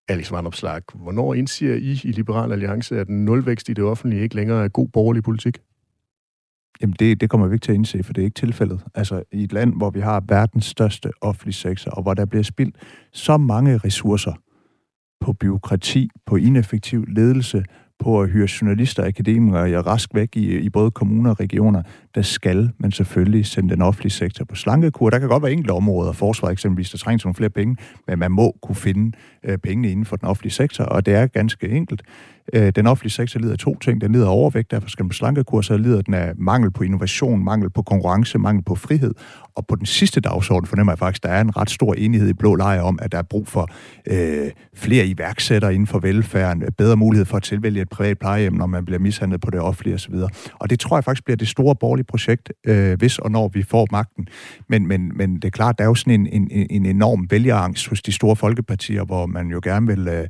[0.09, 4.65] Alex Vandopslag, hvornår indser I i Liberal Alliance, at nulvækst i det offentlige ikke længere
[4.65, 5.59] er god borgerlig politik?
[6.81, 8.85] Jamen, det, det kommer vi ikke til at indse, for det er ikke tilfældet.
[8.95, 12.43] Altså, i et land, hvor vi har verdens største offentlige sektor, og hvor der bliver
[12.43, 12.77] spildt
[13.13, 14.33] så mange ressourcer
[15.21, 17.65] på byråkrati, på ineffektiv ledelse,
[17.99, 21.83] på at hyre journalister og akademikere jeg rask væk i, i både kommuner og regioner,
[22.15, 25.11] der skal man selvfølgelig sende den offentlige sektor på slankekur.
[25.11, 27.77] Der kan godt være enkelte områder, forsvar eksempelvis, der trænger nogle flere penge,
[28.07, 31.27] men man må kunne finde øh, pengene inden for den offentlige sektor, og det er
[31.27, 32.03] ganske enkelt.
[32.53, 34.01] Øh, den offentlige sektor lider af to ting.
[34.01, 37.45] Den lider af overvægt, derfor skal man slanke kurser, lider den af mangel på innovation,
[37.45, 39.15] mangel på konkurrence, mangel på frihed.
[39.55, 42.29] Og på den sidste dagsorden fornemmer jeg faktisk, at der er en ret stor enighed
[42.29, 43.69] i blå lejr om, at der er brug for
[44.07, 48.67] øh, flere iværksættere inden for velfærden, bedre mulighed for at tilvælge et privat plejehjem, når
[48.67, 50.15] man bliver mishandlet på det offentlige osv.
[50.59, 53.63] Og det tror jeg faktisk bliver det store borgerlige projekt, øh, hvis og når vi
[53.63, 54.29] får magten.
[54.69, 57.89] Men, men, men det er klart, der er jo sådan en, en, en enorm vælgerangst
[57.89, 60.09] hos de store folkepartier, hvor man jo gerne vil...
[60.09, 60.27] Øh,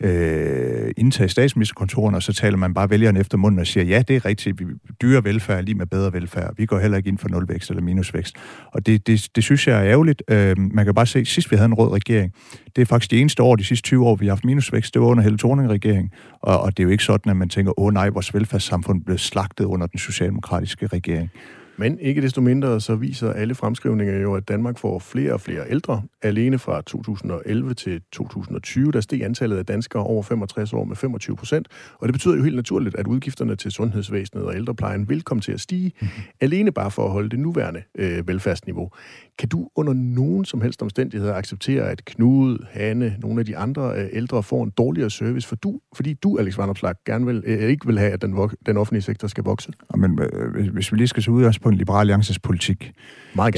[0.00, 4.16] øh, indtage statsministerkontoren, og så taler man bare vælgerne efter munden og siger, ja, det
[4.16, 4.64] er rigtigt, vi
[5.02, 6.54] dyre velfærd lige med bedre velfærd.
[6.56, 8.36] Vi går heller ikke ind for nulvækst eller minusvækst.
[8.72, 10.22] Og det, det, det synes jeg er ærgerligt.
[10.30, 12.32] Øh, man kan bare se, sidst vi havde en rød regering,
[12.76, 15.02] det er faktisk de eneste år, de sidste 20 år, vi har haft minusvækst, det
[15.02, 16.12] var under Helle Thorning-regering.
[16.40, 19.18] Og, og det er jo ikke sådan, at man tænker, åh nej, vores velfærdssamfund blev
[19.18, 21.30] slagtet under den socialdemokratiske regering.
[21.78, 25.70] Men ikke desto mindre, så viser alle fremskrivninger jo, at Danmark får flere og flere
[25.70, 26.02] ældre.
[26.22, 31.36] Alene fra 2011 til 2020, der steg antallet af danskere over 65 år med 25
[31.36, 31.68] procent.
[31.98, 35.52] Og det betyder jo helt naturligt, at udgifterne til sundhedsvæsenet og ældreplejen vil komme til
[35.52, 36.22] at stige, mm-hmm.
[36.40, 38.90] alene bare for at holde det nuværende øh, velfærdsniveau.
[39.38, 43.94] Kan du under nogen som helst omstændigheder acceptere, at Knud, Hanne, nogle af de andre
[43.96, 47.70] øh, ældre får en dårligere service, for du, fordi du, Alex Vandopslag, gerne vil, øh,
[47.70, 49.72] ikke vil have, at den, den offentlige sektor skal vokse?
[49.96, 52.92] Men øh, hvis vi lige skal se ud på en Liberal Alliances politik,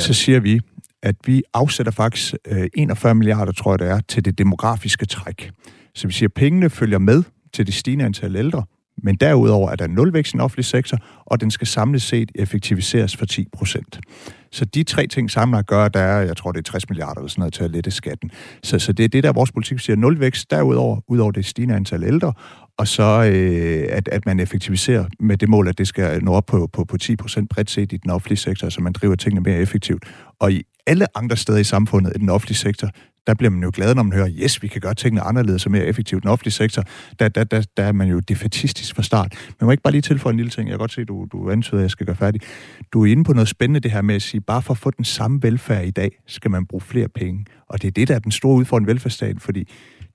[0.03, 0.61] så siger vi,
[1.03, 5.51] at vi afsætter faktisk øh, 41 milliarder, tror jeg det er, til det demografiske træk.
[5.95, 7.23] Så vi siger, at pengene følger med
[7.53, 8.65] til det stigende antal ældre,
[9.03, 13.17] men derudover er der nulvækst i den offentlige sektor, og den skal samlet set effektiviseres
[13.17, 14.01] for 10 procent.
[14.53, 17.21] Så de tre ting samlet gør, at der er, jeg tror, det er 60 milliarder
[17.21, 18.31] eller sådan noget til at lette skatten.
[18.63, 22.05] Så, så det er det, der vores politik siger, nulvækst derudover, udover det stigende antal
[22.05, 22.33] ældre,
[22.79, 26.47] og så øh, at, at man effektiviserer med det mål, at det skal nå op
[26.47, 29.41] på, på, på 10 procent bredt set i den offentlige sektor, så man driver tingene
[29.41, 30.05] mere effektivt.
[30.39, 32.89] Og i alle andre steder i samfundet, i den offentlige sektor,
[33.27, 35.73] der bliver man jo glad, når man hører, yes, vi kan gøre tingene anderledes og
[35.73, 36.23] mere effektivt.
[36.23, 36.85] Den offentlige sektor,
[37.19, 39.35] der, der, der, der er man jo defatistisk fra start.
[39.61, 40.69] Men må ikke bare lige tilføje en lille ting.
[40.69, 42.41] Jeg kan godt se, at du, du antyder, at jeg skal gøre færdig.
[42.93, 44.91] Du er inde på noget spændende, det her med at sige, bare for at få
[44.91, 47.45] den samme velfærd i dag, skal man bruge flere penge.
[47.69, 49.69] Og det er det, der er den store udfordring i velfærdsstaten, fordi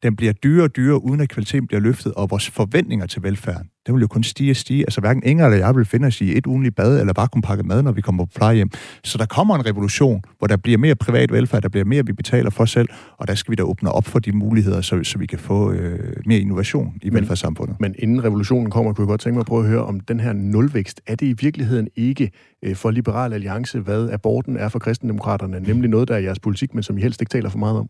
[0.04, 3.70] den bliver dyrere og dyrere, uden at kvaliteten bliver løftet, og vores forventninger til velfærden,
[3.86, 4.84] det vil jo kun stige og stige.
[4.84, 7.42] Altså hverken Inger eller jeg vil finde os i et ugenligt bad, eller bare kunne
[7.42, 8.70] pakke mad, når vi kommer på plejehjem.
[9.04, 12.14] Så der kommer en revolution, hvor der bliver mere privat velfærd, der bliver mere, vi
[12.14, 15.18] betaler for selv, og der skal vi da åbne op for de muligheder, så, så
[15.18, 17.76] vi kan få øh, mere innovation i men, velfærdssamfundet.
[17.80, 20.20] Men inden revolutionen kommer, kunne jeg godt tænke mig at prøve at høre om den
[20.20, 21.02] her nulvækst.
[21.08, 22.32] Er det i virkeligheden ikke
[22.64, 26.74] øh, for Liberal Alliance, hvad aborten er for kristendemokraterne, nemlig noget, der er jeres politik,
[26.74, 27.90] men som I helst ikke taler for meget om?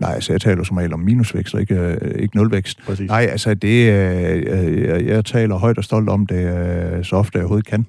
[0.00, 2.78] Nej, altså jeg taler som regel om minusvækst, og ikke, øh, ikke nulvækst.
[2.86, 3.08] Præcis.
[3.08, 7.36] Nej, altså det, øh, jeg, jeg taler højt og stolt om det, øh, så ofte
[7.38, 7.86] jeg overhovedet kan.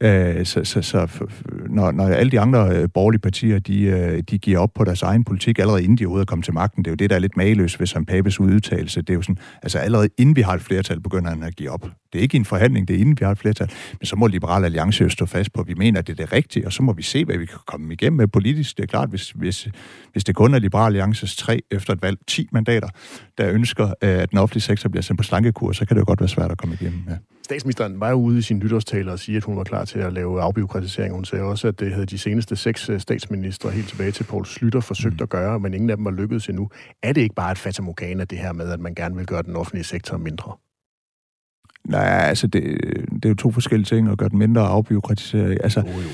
[0.00, 1.26] Øh, så, så, så
[1.68, 5.02] når, når alle de andre øh, borgerlige partier, de, øh, de giver op på deres
[5.02, 7.10] egen politik, allerede inden de er ude at komme til magten, det er jo det,
[7.10, 9.00] der er lidt mageløst ved Søren Papes udtalelse.
[9.00, 11.70] Det er jo sådan, altså allerede inden vi har et flertal, begynder han at give
[11.70, 11.88] op.
[12.12, 13.70] Det er ikke en forhandling, det er inden vi har et flertal.
[14.00, 16.24] Men så må Liberal Alliance jo stå fast på, at vi mener, at det er
[16.24, 18.76] det rigtige, og så må vi se, hvad vi kan komme igennem med politisk.
[18.76, 19.68] Det er klart, hvis, hvis,
[20.12, 22.88] hvis det kun er Liberal Alliances tre efter et valg, 10 mandater,
[23.38, 26.06] der ønsker, øh, at den offentlige sektor bliver sendt på slankekur, så kan det jo
[26.06, 27.00] godt være svært at komme igennem.
[27.08, 27.16] Ja.
[27.44, 30.12] Statsministeren var jo ude i sin nytårstaler og sige, at hun var klar til at
[30.12, 31.14] lave afbiokratisering.
[31.14, 34.46] Hun sagde også, at det havde de seneste seks øh, statsministre helt tilbage til Poul
[34.46, 36.70] Slytter forsøgt at gøre, men ingen af dem var lykkedes endnu.
[37.02, 39.56] Er det ikke bare et fatamorgana, det her med, at man gerne vil gøre den
[39.56, 40.52] offentlige sektor mindre?
[41.84, 42.62] Nej, altså, det,
[43.12, 45.58] det er jo to forskellige ting at gøre den mindre afbyråkratiseret.
[45.62, 46.10] Altså, oh, jo.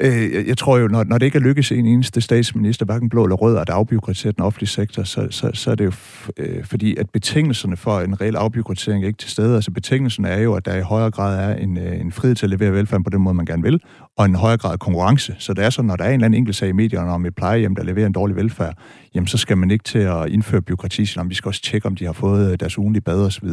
[0.00, 3.08] Øh, jeg, jeg tror jo, når, når det ikke er lykkes en eneste statsminister, hverken
[3.08, 5.92] blå eller rød, at afbyråkratisere den offentlige sektor, så, så, så er det jo
[6.36, 9.54] øh, fordi, at betingelserne for en reel afbyråkratisering er ikke til stede.
[9.54, 12.46] Altså betingelserne er jo, at der i højere grad er en, øh, en frihed til
[12.46, 13.80] at levere velfærd på den måde, man gerne vil,
[14.18, 15.34] og en højere grad af konkurrence.
[15.38, 17.26] Så det er sådan, når der er en eller anden enkelt sag i medierne om
[17.26, 18.74] et plejehjem, der leverer en dårlig velfærd,
[19.14, 21.96] jamen så skal man ikke til at indføre byråkrati, om vi skal også tjekke, om
[21.96, 23.48] de har fået øh, deres ugenlige bad osv.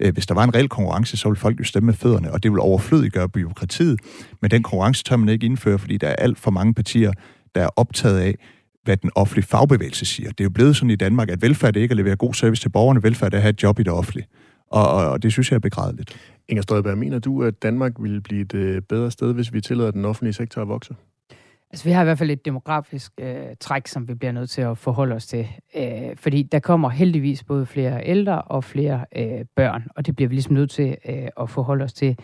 [0.00, 2.42] Øh, hvis der var en reel konkurrence, så ville folk jo stemme med fødderne, og
[2.42, 4.00] det vil overflødiggøre byråkratiet.
[4.42, 7.12] Men den konkurrence tør man ikke indføre, fordi der er alt for mange partier,
[7.54, 8.34] der er optaget af,
[8.84, 10.28] hvad den offentlige fagbevægelse siger.
[10.30, 12.62] Det er jo blevet sådan i Danmark, at velfærd er ikke at levere god service
[12.62, 14.26] til borgerne, velfærd er at have et job i det offentlige.
[14.70, 16.16] Og, og, og det synes jeg er begrædeligt.
[16.48, 19.90] Inger Støjberg, mener du, at Danmark ville blive et øh, bedre sted, hvis vi tillader
[19.90, 20.94] den offentlige sektor at vokse?
[21.70, 24.62] Altså, vi har i hvert fald et demografisk øh, træk, som vi bliver nødt til
[24.62, 25.48] at forholde os til.
[25.76, 30.28] Øh, fordi der kommer heldigvis både flere ældre og flere øh, børn, og det bliver
[30.28, 32.16] vi ligesom nødt til øh, at forholde os til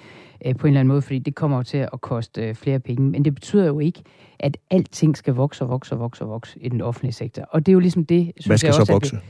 [0.46, 2.80] øh, på en eller anden måde, fordi det kommer jo til at koste øh, flere
[2.80, 3.10] penge.
[3.10, 4.02] Men det betyder jo ikke,
[4.38, 7.42] at alting skal vokse og vokse og vokse og vokse i den offentlige sektor.
[7.42, 9.16] Og det er jo ligesom det, synes Hvad skal jeg så også, vokse?
[9.16, 9.22] Det,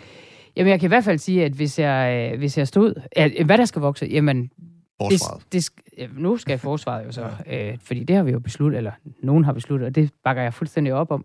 [0.56, 2.94] jamen, jeg kan i hvert fald sige, at hvis jeg, øh, hvis jeg stod...
[3.16, 4.06] Ja, hvad der skal vokse?
[4.06, 4.50] Jamen,
[5.00, 5.42] Forsvaret.
[5.52, 8.92] Det, det, nu skal forsvaret jo så, øh, fordi det har vi jo besluttet, eller
[9.22, 11.24] nogen har besluttet, og det bakker jeg fuldstændig op om.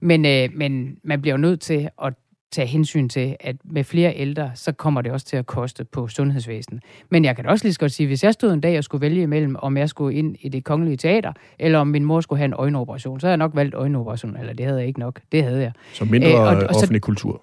[0.00, 2.14] Men, øh, men man bliver jo nødt til at
[2.52, 6.08] tage hensyn til, at med flere ældre, så kommer det også til at koste på
[6.08, 6.82] sundhedsvæsenet.
[7.10, 9.00] Men jeg kan også lige så godt sige, hvis jeg stod en dag og skulle
[9.00, 12.38] vælge imellem, om jeg skulle ind i det kongelige teater, eller om min mor skulle
[12.38, 15.20] have en øjenoperation, så havde jeg nok valgt øjenoperation, eller det havde jeg ikke nok.
[15.32, 15.72] Det havde jeg.
[15.92, 17.42] Så mindre Æ, og, og offentlig så, kultur.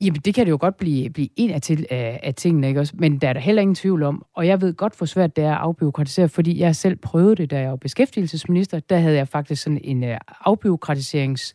[0.00, 2.80] Jamen, det kan det jo godt blive, blive en af, til, af, af tingene, ikke
[2.80, 2.92] også?
[2.96, 5.44] Men der er der heller ingen tvivl om, og jeg ved godt, hvor svært det
[5.44, 8.80] er at afbiokratisere, fordi jeg selv prøvede det, da jeg var beskæftigelsesminister.
[8.80, 11.52] Der havde jeg faktisk sådan en øh, uh, afbiokratiserings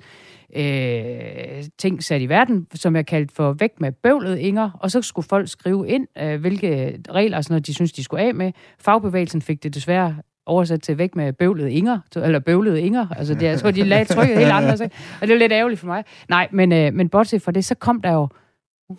[0.56, 5.02] øh, ting sat i verden, som jeg kaldte for væk med bøvlet Inger, og så
[5.02, 8.52] skulle folk skrive ind, øh, hvilke regler sådan noget, de synes, de skulle af med.
[8.80, 10.16] Fagbevægelsen fik det desværre
[10.50, 13.08] oversat til væk med bøvlet Inger, eller bøvlet Inger.
[13.18, 14.82] Altså, det, jeg tror, de lagde trykket helt andet,
[15.22, 16.04] og det er lidt ærgerligt for mig.
[16.30, 18.28] Nej, men, øh, men bortset fra det, så kom der jo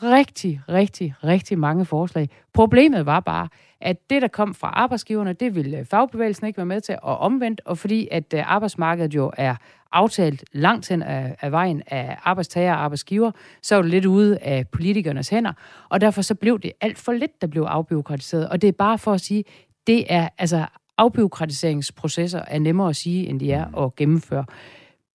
[0.02, 2.28] rigtig, rigtig, rigtig mange forslag.
[2.54, 3.48] Problemet var bare,
[3.80, 7.60] at det, der kom fra arbejdsgiverne, det ville fagbevægelsen ikke være med til, og omvendt,
[7.64, 9.54] og fordi at øh, arbejdsmarkedet jo er
[9.92, 13.30] aftalt langt hen af, af vejen af arbejdstager og arbejdsgiver,
[13.62, 15.52] så er det lidt ude af politikernes hænder,
[15.88, 18.48] og derfor så blev det alt for lidt, der blev afbiokratiseret.
[18.48, 19.44] Og det er bare for at sige,
[19.86, 20.66] det er altså
[21.00, 24.44] afbiokratiseringsprocesser er nemmere at sige, end de er at gennemføre.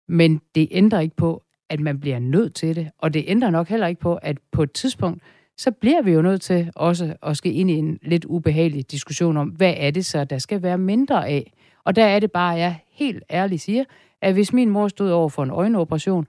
[0.08, 2.90] Men det ændrer ikke på, at man bliver nødt til det.
[2.98, 5.22] Og det ændrer nok heller ikke på, at på et tidspunkt,
[5.56, 9.36] så bliver vi jo nødt til også at skal ind i en lidt ubehagelig diskussion
[9.36, 11.52] om, hvad er det så, der skal være mindre af?
[11.84, 13.84] Og der er det bare, at jeg helt ærligt siger,
[14.22, 16.26] at hvis min mor stod over for en øjenoperation,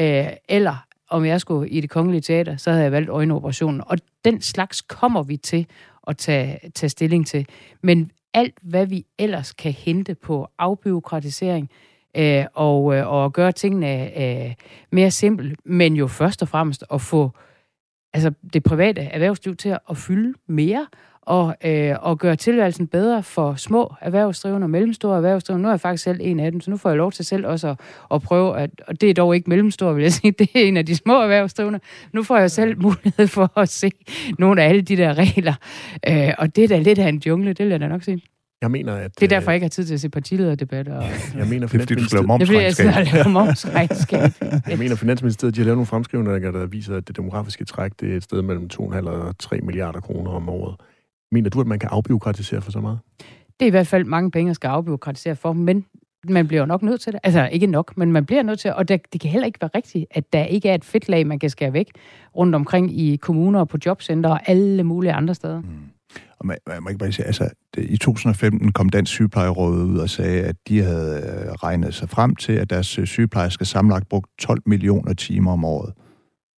[0.00, 3.82] øh, eller om jeg skulle i det kongelige teater, så havde jeg valgt øjenoperationen.
[3.86, 5.66] Og den slags kommer vi til
[6.06, 7.46] at tage, tage stilling til.
[7.82, 11.70] Men alt, hvad vi ellers kan hente på afbyråkratisering
[12.16, 14.54] øh, og, øh, og gøre tingene øh,
[14.92, 17.30] mere simple, men jo først og fremmest at få
[18.12, 20.86] altså det private erhvervsliv til at fylde mere
[21.22, 25.62] og, øh, og gøre tilværelsen bedre for små erhvervsdrivende og mellemstore erhvervsdrivende.
[25.62, 27.46] Nu er jeg faktisk selv en af dem, så nu får jeg lov til selv
[27.46, 27.80] også at,
[28.14, 30.76] at prøve, at, og det er dog ikke mellemstore, vil jeg sige, det er en
[30.76, 31.80] af de små erhvervsdrivende.
[32.12, 33.90] Nu får jeg selv mulighed for at se
[34.38, 35.54] nogle af alle de der regler,
[36.08, 38.22] øh, og det er da lidt af en jungle, det vil jeg da nok sige.
[38.62, 39.20] Jeg mener, at...
[39.20, 40.96] Det er derfor, jeg ikke har tid til at se partilederdebatter.
[40.96, 41.04] Og...
[41.38, 42.86] Jeg mener, det er fordi, du skal lave momsregnskab.
[42.86, 44.30] Det er fordi, jeg skal momsregnskab.
[44.70, 48.12] jeg mener, Finansministeriet de har lavet nogle fremskrivninger, der viser, at det demografiske træk det
[48.12, 50.74] er et sted mellem 2,5 og 3 milliarder kroner om året.
[51.32, 52.98] Mener du, at man kan afbiokratisere for så meget?
[53.60, 55.84] Det er i hvert fald mange penge, der skal afbiokratisere for, men
[56.28, 57.20] man bliver nok nødt til det.
[57.22, 59.70] Altså ikke nok, men man bliver nødt til, og det, det kan heller ikke være
[59.74, 61.86] rigtigt, at der ikke er et fedtlag, man kan skære væk
[62.36, 65.60] rundt omkring i kommuner og på jobcenter og alle mulige andre steder.
[65.60, 65.68] Mm.
[66.38, 69.98] Og man, man må ikke bare sige, altså, det, i 2015 kom Dansk Sygeplejeråd ud
[69.98, 74.08] og sagde, at de havde øh, regnet sig frem til, at deres øh, sygeplejersker samlet
[74.08, 75.92] brugt 12 millioner timer om året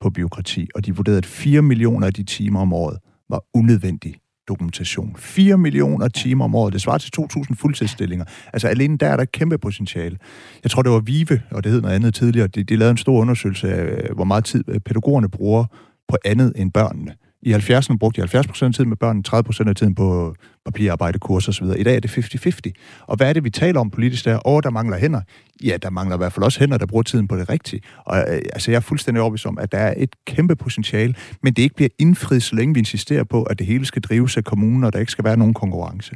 [0.01, 2.97] på byråkrati, og de vurderede, at 4 millioner af de timer om året
[3.30, 5.16] var unødvendige dokumentation.
[5.18, 6.74] 4 millioner timer om året.
[6.74, 8.26] Det svarer til 2.000 fuldtidsstillinger.
[8.54, 10.18] Altså alene der er der et kæmpe potentiale.
[10.64, 12.48] Jeg tror, det var Vive, og det hed noget andet tidligere.
[12.48, 15.66] De, de lavede en stor undersøgelse af, øh, hvor meget tid øh, pædagogerne bruger
[16.08, 17.16] på andet end børnene.
[17.46, 20.36] I 70'erne brugte de 70% af tiden med børnene, 30% af tiden på
[20.66, 21.66] papirarbejde, kurser osv.
[21.78, 23.06] I dag er det 50-50.
[23.08, 24.48] Og hvad er det, vi taler om politisk der?
[24.48, 25.22] Åh, der mangler hænder.
[25.64, 27.82] Ja, der mangler i hvert fald også hænder, der bruger tiden på det rigtige.
[28.06, 31.54] Og øh, altså, jeg er fuldstændig overbevist om, at der er et kæmpe potentiale, men
[31.54, 34.44] det ikke bliver indfriet, så længe vi insisterer på, at det hele skal drives af
[34.44, 36.16] kommunen, og der ikke skal være nogen konkurrence.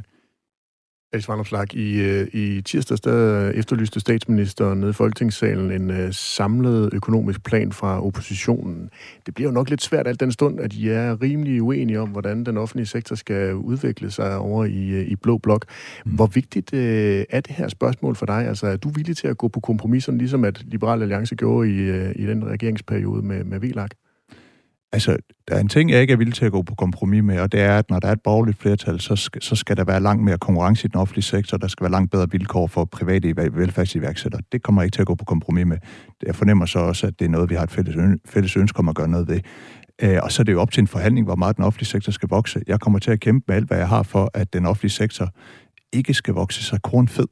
[1.12, 6.90] Alex Vanopslag, i, øh, i tirsdags der efterlyste statsministeren nede i Folketingssalen en uh, samlet
[6.92, 8.90] økonomisk plan fra oppositionen.
[9.26, 12.08] Det bliver jo nok lidt svært alt den stund, at I er rimelig uenige om,
[12.08, 15.64] hvordan den offentlige sektor skal udvikle sig over i, uh, i Blå Blok.
[16.04, 16.12] Mm.
[16.12, 16.78] Hvor vigtigt uh,
[17.30, 18.46] er det her spørgsmål for dig?
[18.48, 21.90] Altså, er du villig til at gå på kompromis, ligesom at Liberal Alliance gjorde i,
[21.90, 23.88] uh, i den regeringsperiode med, med VLAG?
[24.92, 25.16] Altså,
[25.48, 27.52] der er en ting, jeg ikke er villig til at gå på kompromis med, og
[27.52, 30.00] det er, at når der er et borgerligt flertal, så skal, så skal der være
[30.00, 33.36] langt mere konkurrence i den offentlige sektor, der skal være langt bedre vilkår for private
[33.36, 34.40] velfærdsiværksættere.
[34.52, 35.76] Det kommer jeg ikke til at gå på kompromis med.
[36.26, 38.78] Jeg fornemmer så også, at det er noget, vi har et fælles, øn- fælles ønske
[38.78, 39.40] om at gøre noget ved.
[40.02, 42.12] Øh, og så er det jo op til en forhandling, hvor meget den offentlige sektor
[42.12, 42.62] skal vokse.
[42.66, 45.28] Jeg kommer til at kæmpe med alt, hvad jeg har for, at den offentlige sektor
[45.92, 47.28] ikke skal vokse sig kornfed.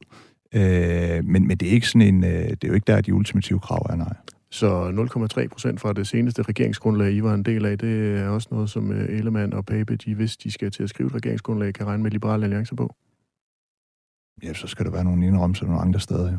[0.53, 3.13] Øh, men, men det er ikke sådan en, øh, det er jo ikke der, de
[3.13, 4.13] ultimative krav er, nej.
[4.49, 4.89] Så
[5.39, 8.69] 0,3 procent fra det seneste regeringsgrundlag, I var en del af, det er også noget,
[8.69, 11.87] som øh, Ellemann og Pape, de, hvis de skal til at skrive et regeringsgrundlag, kan
[11.87, 12.95] regne med Liberale Alliance på.
[14.43, 16.37] Ja, så skal der være nogle indrømmelser nogle andre steder, jo.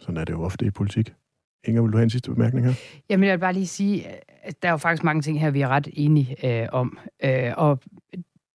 [0.00, 1.14] Sådan er det jo ofte i politik.
[1.64, 2.74] Inger, vil du have en sidste bemærkning her?
[3.10, 4.06] Jamen, jeg vil bare lige sige,
[4.42, 6.98] at der er jo faktisk mange ting her, vi er ret enige øh, om.
[7.24, 7.80] Øh, og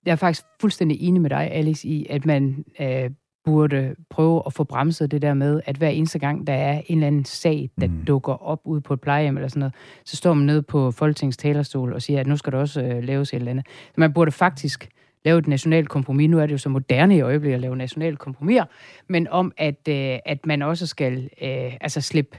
[0.06, 3.10] jeg er faktisk fuldstændig enig med dig, Alex, i, at man øh,
[3.46, 6.98] burde prøve at få bremset det der med, at hver eneste gang, der er en
[6.98, 8.06] eller anden sag, der mm.
[8.06, 9.74] dukker op ude på et plejehjem eller sådan noget,
[10.06, 13.04] så står man nede på Folketingets talerstol og siger, at nu skal der også øh,
[13.04, 13.66] laves et eller andet.
[13.68, 14.90] Så man burde faktisk
[15.26, 16.30] lave et nationalt kompromis.
[16.30, 18.66] Nu er det jo så moderne i øjeblikket at lave nationale kompromiser,
[19.10, 22.38] men om, at, øh, at man også skal øh, altså slippe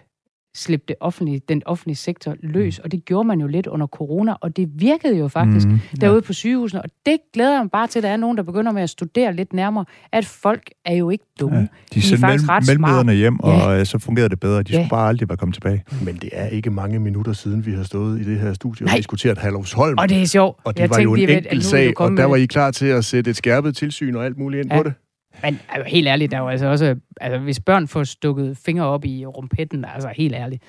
[0.55, 2.85] slippe det offentlige, den offentlige sektor løs, mm.
[2.85, 6.07] og det gjorde man jo lidt under corona, og det virkede jo faktisk mm, ja.
[6.07, 8.43] derude på sygehusene, og det glæder jeg mig bare til, at der er nogen, der
[8.43, 11.57] begynder med at studere lidt nærmere, at folk er jo ikke dumme.
[11.57, 13.79] Ja, de, de sendte mellem, mellemlederne hjem, og ja.
[13.81, 14.63] Øh, så fungerede det bedre.
[14.63, 14.79] De ja.
[14.79, 15.85] skulle bare aldrig være kommet tilbage.
[16.05, 18.97] Men det er ikke mange minutter siden, vi har stået i det her studie og
[18.97, 19.99] diskuteret Hallovsholm.
[19.99, 20.61] Og det er sjovt.
[20.65, 22.87] Og det jeg var tænkte, jo en enkelt sag, og der var I klar til
[22.87, 24.79] at sætte et skærpet tilsyn og alt muligt ind ja.
[24.79, 24.95] på det.
[25.43, 26.97] Men altså, helt ærligt, der er jo altså også...
[27.21, 30.63] Altså, hvis børn får stukket fingre op i rumpetten, altså helt ærligt,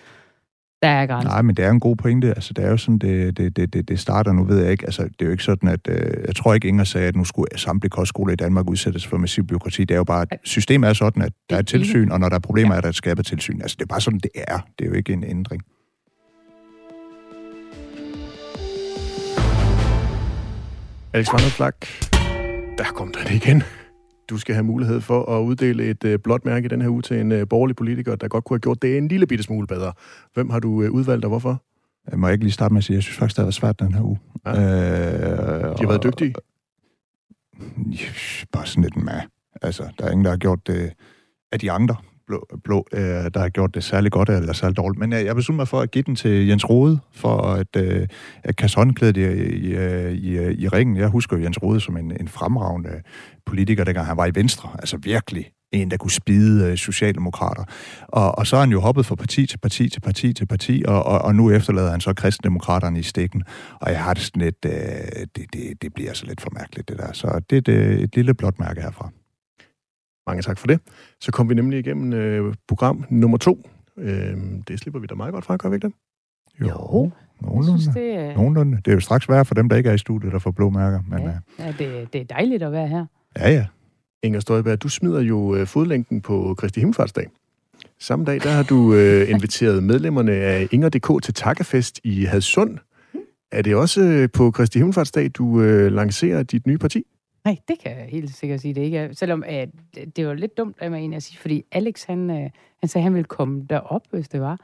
[0.81, 1.31] der er grænsen.
[1.31, 2.27] Nej, men det er en god pointe.
[2.27, 4.31] Altså, det er jo sådan, det, det, det, det starter.
[4.31, 5.79] Nu ved jeg ikke, altså, det er jo ikke sådan, at...
[5.89, 9.17] Øh, jeg tror ikke, Inger sagde, at nu skulle samtlige kostskoler i Danmark udsættes for
[9.17, 9.83] massiv byråkrati.
[9.83, 12.35] Det er jo bare, at systemet er sådan, at der er tilsyn, og når der
[12.35, 12.77] er problemer, ja.
[12.77, 13.61] er der et skabet tilsyn.
[13.61, 14.57] Altså, det er bare sådan, det er.
[14.79, 15.61] Det er jo ikke en ændring.
[21.13, 21.73] Alex Vanderflag,
[22.77, 23.63] der kom den igen
[24.33, 27.01] du skal have mulighed for at uddele et øh, blåt mærke i den her uge
[27.01, 29.67] til en øh, borgerlig politiker, der godt kunne have gjort det en lille bitte smule
[29.67, 29.93] bedre.
[30.33, 31.63] Hvem har du øh, udvalgt, og hvorfor?
[32.11, 33.53] Jeg må ikke lige starte med at sige, at jeg synes faktisk, det har været
[33.53, 34.19] svært den her uge.
[34.45, 34.51] Ja.
[34.51, 36.33] Øh, De har været dygtige?
[38.51, 39.21] Bare sådan lidt med.
[39.61, 40.93] Altså, der er ingen, der har gjort det
[41.51, 41.95] af de andre
[42.27, 43.01] blå, blå øh,
[43.33, 44.99] der har gjort det særlig godt eller særlig dårligt.
[44.99, 48.07] Men jeg, jeg beslutter mig for at give den til Jens Rode, for at, øh,
[48.43, 49.75] at kaste håndklædet i, i,
[50.11, 50.97] i, i ringen.
[50.97, 53.01] Jeg husker Jens Rode som en, en fremragende
[53.45, 54.69] politiker, dengang han var i Venstre.
[54.79, 57.63] Altså virkelig en, der kunne spide øh, socialdemokrater.
[58.07, 60.83] Og, og så er han jo hoppet fra parti til parti til parti til parti,
[60.87, 63.43] og, og, og nu efterlader han så kristendemokraterne i stikken.
[63.81, 64.71] Og jeg har det sådan lidt, øh,
[65.35, 67.13] det, det, det bliver så lidt for mærkeligt, det der.
[67.13, 69.09] Så det er et, øh, et lille blåt mærke herfra.
[70.27, 70.79] Mange tak for det.
[71.21, 73.69] Så kom vi nemlig igennem øh, program nummer to.
[73.97, 75.95] Øh, det slipper vi da meget godt fra, gør vi ikke det?
[76.61, 77.11] Jo, jo
[77.41, 77.81] nogenlunde.
[77.81, 78.35] Synes, det, er...
[78.35, 78.77] nogenlunde.
[78.77, 80.69] Det er jo straks værre for dem, der ikke er i studiet, der får blå
[80.69, 80.99] mærker.
[81.09, 81.35] Men, ja, øh...
[81.59, 83.05] ja det, det er dejligt at være her.
[83.39, 83.65] Ja, ja.
[84.23, 87.27] Inger Støjberg, du smider jo øh, fodlængden på Kristi Himmelfartsdag.
[87.99, 92.77] Samme dag, der har du øh, inviteret medlemmerne af Inger.dk til takkefest i Hadsund.
[93.51, 97.03] Er det også øh, på Kristi Himmelfartsdag, du øh, lancerer dit nye parti?
[97.45, 99.13] Nej, det kan jeg helt sikkert sige, det ikke er.
[99.13, 99.69] Selvom at,
[100.15, 103.01] det var lidt dumt af mig egentlig at sige, fordi Alex, han, øh, han sagde,
[103.01, 104.57] at han ville komme derop, hvis det var.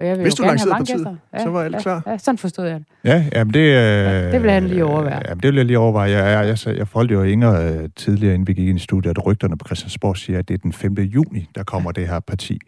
[0.00, 2.02] Og jeg vil hvis du lancerede partiet, ja, så var alt ja, klar.
[2.06, 2.86] Ja, sådan forstod jeg det.
[3.04, 3.60] Ja, jamen det...
[3.60, 5.22] Øh, ja, det vil han lige overveje.
[5.28, 6.10] Jamen det vil jeg lige overveje.
[6.10, 8.82] Jeg, jeg, jeg, jeg, jeg forholdte jo Inger øh, tidligere, inden vi gik ind i
[8.82, 10.94] studiet, at rygterne på Christiansborg siger, at det er den 5.
[10.94, 12.58] juni, der kommer det her parti.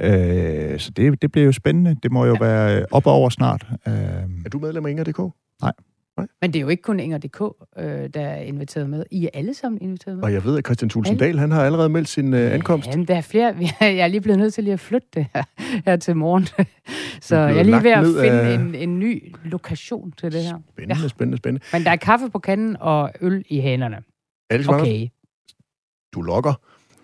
[0.00, 1.96] Øh, så det, det bliver jo spændende.
[2.02, 2.46] Det må jo ja.
[2.46, 3.66] være op over snart.
[3.88, 5.18] Øh, er du medlem af Inger.dk?
[5.62, 5.72] Nej.
[6.16, 6.26] Nej.
[6.40, 7.40] Men det er jo ikke kun Inger.dk,
[7.78, 7.84] øh,
[8.14, 9.04] der er inviteret med.
[9.10, 10.24] I er alle sammen inviteret med.
[10.24, 12.88] Og jeg ved, at Christian Thulsen Dahl, han har allerede meldt sin øh, ankomst.
[12.88, 13.56] Ja, der er flere.
[13.80, 15.42] Jeg er lige blevet nødt til lige at flytte det her,
[15.84, 16.46] her til morgen.
[17.28, 18.54] Så jeg er lige ved at finde af...
[18.54, 20.58] en, en ny lokation til det her.
[20.72, 21.08] Spændende, ja.
[21.08, 21.66] spændende, spændende.
[21.72, 24.02] Men der er kaffe på kanden og øl i hænderne.
[24.50, 25.08] Alex okay.
[26.12, 26.54] Du lokker.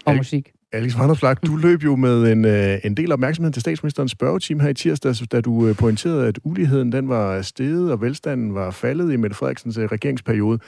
[0.05, 0.53] Og musik.
[0.73, 4.69] Alex Vandersflag, du løb jo med en, øh, en del opmærksomhed til statsministerens spørgeteam her
[4.69, 9.13] i tirsdag, da du øh, pointerede, at uligheden den var steget, og velstanden var faldet
[9.13, 10.59] i Mette Frederiksens øh, regeringsperiode.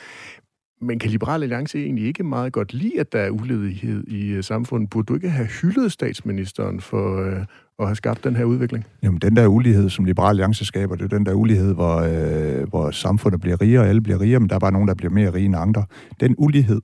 [0.80, 4.44] Men kan Liberal Alliance egentlig ikke meget godt lide, at der er ulighed i øh,
[4.44, 4.90] samfundet?
[4.90, 7.44] Burde du ikke have hyldet statsministeren for øh,
[7.78, 8.84] at have skabt den her udvikling?
[9.02, 12.68] Jamen, den der ulighed, som Liberal Alliance skaber, det er den der ulighed, hvor, øh,
[12.68, 15.12] hvor samfundet bliver rigere, og alle bliver rigere, men der er bare nogen, der bliver
[15.12, 15.84] mere rige end andre.
[16.20, 16.80] Den ulighed,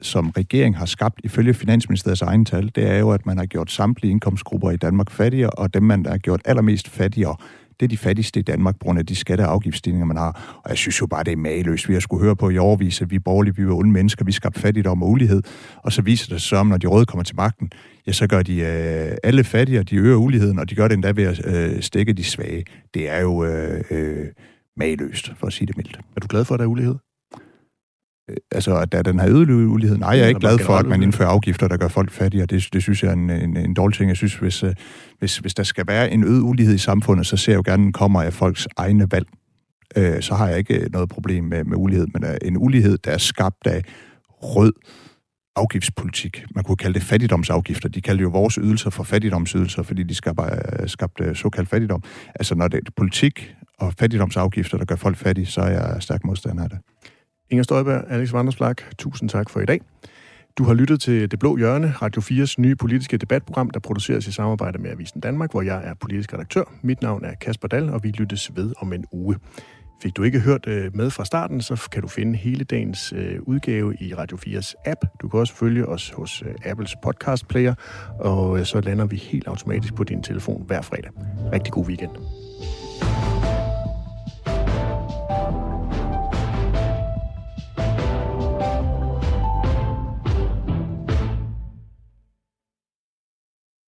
[0.00, 3.70] som regering har skabt ifølge Finansministeriets egen tal, det er jo, at man har gjort
[3.70, 7.36] samtlige indkomstgrupper i Danmark fattigere, og dem, man har gjort allermest fattigere,
[7.80, 10.60] det er de fattigste i Danmark, på grund af de skatte- og afgiftsstigninger, man har.
[10.64, 11.88] Og jeg synes jo bare, det er mageløst.
[11.88, 14.32] Vi har skulle høre på i overvis, at vi borgerlige, vi var onde mennesker, vi
[14.32, 15.42] skabte fattigdom og ulighed.
[15.76, 17.70] Og så viser det sig, når de røde kommer til magten,
[18.06, 21.10] ja, så gør de øh, alle fattigere, de øger uligheden, og de gør det endda
[21.10, 22.64] ved at øh, stikke de svage.
[22.94, 24.26] Det er jo øh, øh,
[24.76, 26.00] mageløst, for at sige det mildt.
[26.16, 26.94] Er du glad for, at der er ulighed?
[28.28, 29.98] Øh, altså, at der den her ulighed.
[29.98, 32.46] Nej, jeg er ikke glad for, at man indfører afgifter, der gør folk fattigere.
[32.46, 34.08] Det, det synes jeg er en, en, en dårlig ting.
[34.08, 34.74] Jeg synes, hvis, øh,
[35.18, 37.82] hvis, hvis der skal være en øget ulighed i samfundet, så ser jeg jo gerne,
[37.82, 39.26] at den kommer af folks egne valg.
[39.96, 43.18] Øh, så har jeg ikke noget problem med, med ulighed, men en ulighed, der er
[43.18, 43.82] skabt af
[44.28, 44.72] rød
[45.56, 46.44] afgiftspolitik.
[46.54, 47.88] Man kunne kalde det fattigdomsafgifter.
[47.88, 50.42] De kaldte jo vores ydelser for fattigdomsydelser, fordi de skabte,
[50.86, 52.02] skabte såkaldt fattigdom.
[52.34, 56.24] Altså, når det er politik og fattigdomsafgifter, der gør folk fattige, så er jeg stærk
[56.24, 56.78] modstander af det.
[57.50, 59.80] Inger Støjberg, Alex Vandersplak, tusind tak for i dag.
[60.58, 64.32] Du har lyttet til Det Blå Hjørne, Radio 4's nye politiske debatprogram, der produceres i
[64.32, 66.62] samarbejde med Avisen Danmark, hvor jeg er politisk redaktør.
[66.82, 69.36] Mit navn er Kasper Dahl, og vi lyttes ved om en uge.
[70.02, 73.38] Fik du ikke hørt øh, med fra starten, så kan du finde hele dagens øh,
[73.42, 75.00] udgave i Radio 4's app.
[75.22, 77.74] Du kan også følge os hos øh, Apples podcast player,
[78.18, 81.10] og så lander vi helt automatisk på din telefon hver fredag.
[81.52, 82.10] Rigtig god weekend.